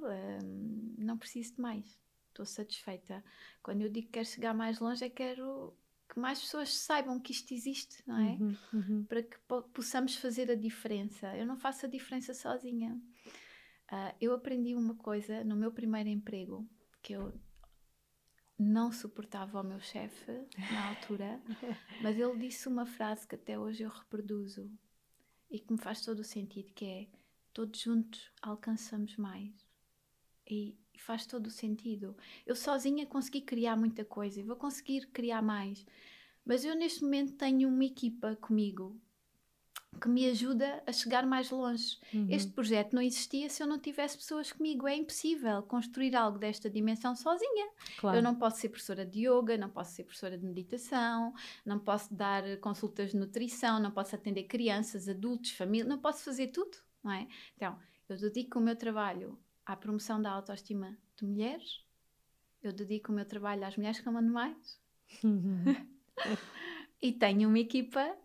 [0.43, 1.99] um, não preciso de mais.
[2.29, 3.25] Estou satisfeita.
[3.63, 5.75] Quando eu digo que quero chegar mais longe, é que quero
[6.09, 8.33] que mais pessoas saibam que isto existe, não é?
[8.33, 9.05] Uhum, uhum.
[9.05, 11.35] Para que po possamos fazer a diferença.
[11.37, 13.01] Eu não faço a diferença sozinha.
[13.91, 16.69] Uh, eu aprendi uma coisa no meu primeiro emprego
[17.03, 17.33] que eu
[18.59, 20.33] não suportava o meu chefe
[20.73, 21.41] na altura,
[22.03, 24.71] mas ele disse uma frase que até hoje eu reproduzo
[25.51, 27.09] e que me faz todo o sentido, que é
[27.57, 29.51] todos juntos alcançamos mais.
[30.47, 32.15] E faz todo o sentido.
[32.45, 35.87] Eu sozinha consegui criar muita coisa e vou conseguir criar mais.
[36.45, 39.01] Mas eu neste momento tenho uma equipa comigo
[39.99, 41.99] que me ajuda a chegar mais longe.
[42.13, 42.27] Uhum.
[42.29, 44.87] Este projeto não existia se eu não tivesse pessoas comigo.
[44.87, 47.71] É impossível construir algo desta dimensão sozinha.
[47.97, 48.19] Claro.
[48.19, 51.33] Eu não posso ser professora de yoga, não posso ser professora de meditação,
[51.65, 56.49] não posso dar consultas de nutrição, não posso atender crianças, adultos, família, não posso fazer
[56.49, 56.77] tudo,
[57.07, 57.29] não é?
[57.57, 57.79] Então,
[58.09, 61.85] eu dedico o meu trabalho à promoção da autoestima de mulheres,
[62.63, 64.81] eu dedico o meu trabalho às mulheres que amam mais.
[67.03, 68.17] E tenho uma equipa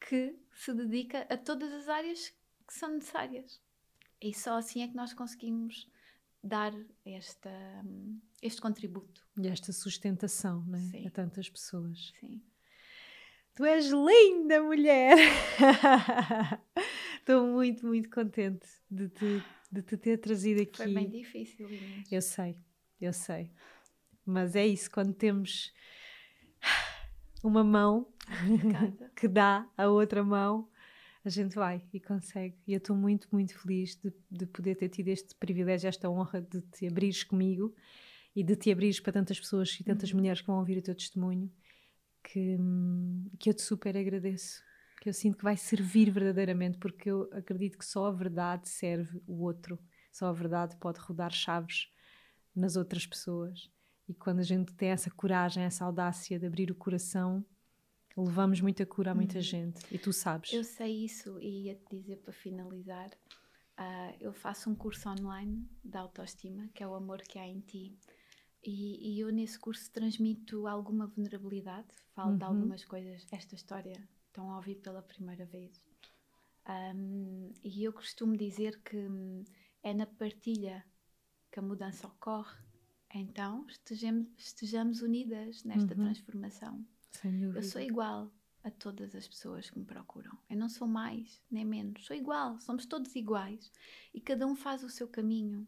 [0.00, 2.28] que se dedica a todas as áreas
[2.66, 3.60] que são necessárias.
[4.20, 5.88] E só assim é que nós conseguimos
[6.42, 7.50] dar esta,
[8.42, 9.24] este contributo.
[9.40, 11.04] E esta sustentação né?
[11.06, 12.12] a tantas pessoas.
[12.18, 12.42] Sim.
[13.54, 15.16] Tu és linda, mulher!
[17.30, 20.78] Estou muito, muito contente de te, de te ter trazido aqui.
[20.78, 22.10] Foi bem difícil, Inês.
[22.10, 22.56] Eu sei,
[23.00, 23.52] eu sei.
[24.26, 25.72] Mas é isso, quando temos
[27.40, 28.12] uma mão
[29.14, 30.68] que dá a outra mão,
[31.24, 32.56] a gente vai e consegue.
[32.66, 36.42] E eu estou muito, muito feliz de, de, poder ter tido este privilégio, esta honra
[36.42, 37.72] de te abrires comigo
[38.34, 40.16] e de te abrires para tantas pessoas e tantas uhum.
[40.16, 41.48] mulheres que vão ouvir o teu testemunho,
[42.24, 42.58] que,
[43.38, 44.68] que eu te super agradeço.
[45.00, 49.20] Que eu sinto que vai servir verdadeiramente, porque eu acredito que só a verdade serve
[49.26, 49.78] o outro,
[50.12, 51.90] só a verdade pode rodar chaves
[52.54, 53.70] nas outras pessoas.
[54.08, 57.44] E quando a gente tem essa coragem, essa audácia de abrir o coração,
[58.16, 59.42] levamos muita cura a muita uhum.
[59.42, 59.94] gente.
[59.94, 60.52] E tu sabes.
[60.52, 63.08] Eu sei isso e ia-te dizer para finalizar.
[63.78, 67.60] Uh, eu faço um curso online de autoestima, que é o amor que há em
[67.60, 67.96] ti.
[68.62, 72.38] E, e eu nesse curso transmito alguma vulnerabilidade, falo uhum.
[72.38, 73.26] de algumas coisas.
[73.32, 73.96] Esta história
[74.30, 75.80] estão a ouvir pela primeira vez.
[76.94, 79.44] Um, e eu costumo dizer que hum,
[79.82, 80.84] é na partilha
[81.50, 82.56] que a mudança ocorre
[83.14, 86.04] então estejamos, estejamos unidas nesta uhum.
[86.04, 86.86] transformação.
[87.54, 90.38] Eu sou igual a todas as pessoas que me procuram.
[90.48, 93.72] Eu não sou mais nem menos, sou igual, somos todos iguais
[94.14, 95.66] e cada um faz o seu caminho.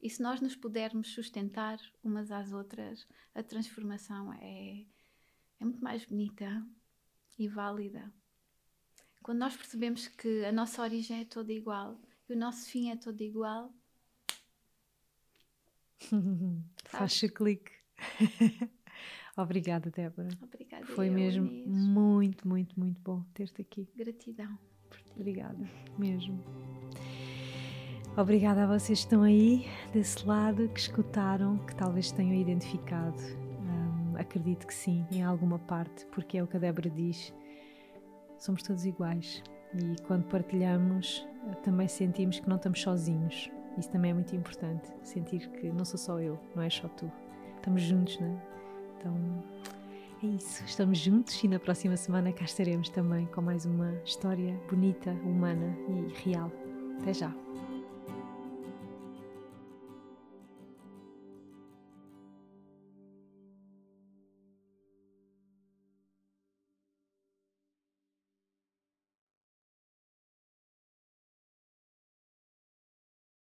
[0.00, 4.86] E se nós nos pudermos sustentar umas às outras, a transformação é,
[5.58, 6.66] é muito mais bonita
[7.42, 8.12] e válida.
[9.22, 12.96] Quando nós percebemos que a nossa origem é toda igual e o nosso fim é
[12.96, 13.72] todo igual,
[16.86, 17.72] Faz-se clique.
[19.36, 20.28] Obrigada, Débora.
[20.42, 20.86] Obrigada.
[20.86, 21.66] Foi eu, mesmo Inês.
[21.66, 23.88] muito, muito, muito bom ter-te aqui.
[23.96, 24.58] Gratidão.
[25.14, 25.68] Obrigada,
[25.98, 26.42] mesmo.
[28.16, 33.39] Obrigada a vocês que estão aí desse lado, que escutaram, que talvez tenham identificado.
[34.20, 37.34] Acredito que sim, em alguma parte, porque é o que a Débora diz.
[38.38, 39.42] Somos todos iguais
[39.74, 41.26] e quando partilhamos
[41.62, 45.98] também sentimos que não estamos sozinhos isso também é muito importante, sentir que não sou
[45.98, 47.10] só eu, não é só tu.
[47.56, 48.42] Estamos juntos, não é?
[48.98, 49.44] Então
[50.22, 54.58] é isso, estamos juntos e na próxima semana cá estaremos também com mais uma história
[54.68, 56.52] bonita, humana e real.
[57.00, 57.34] Até já!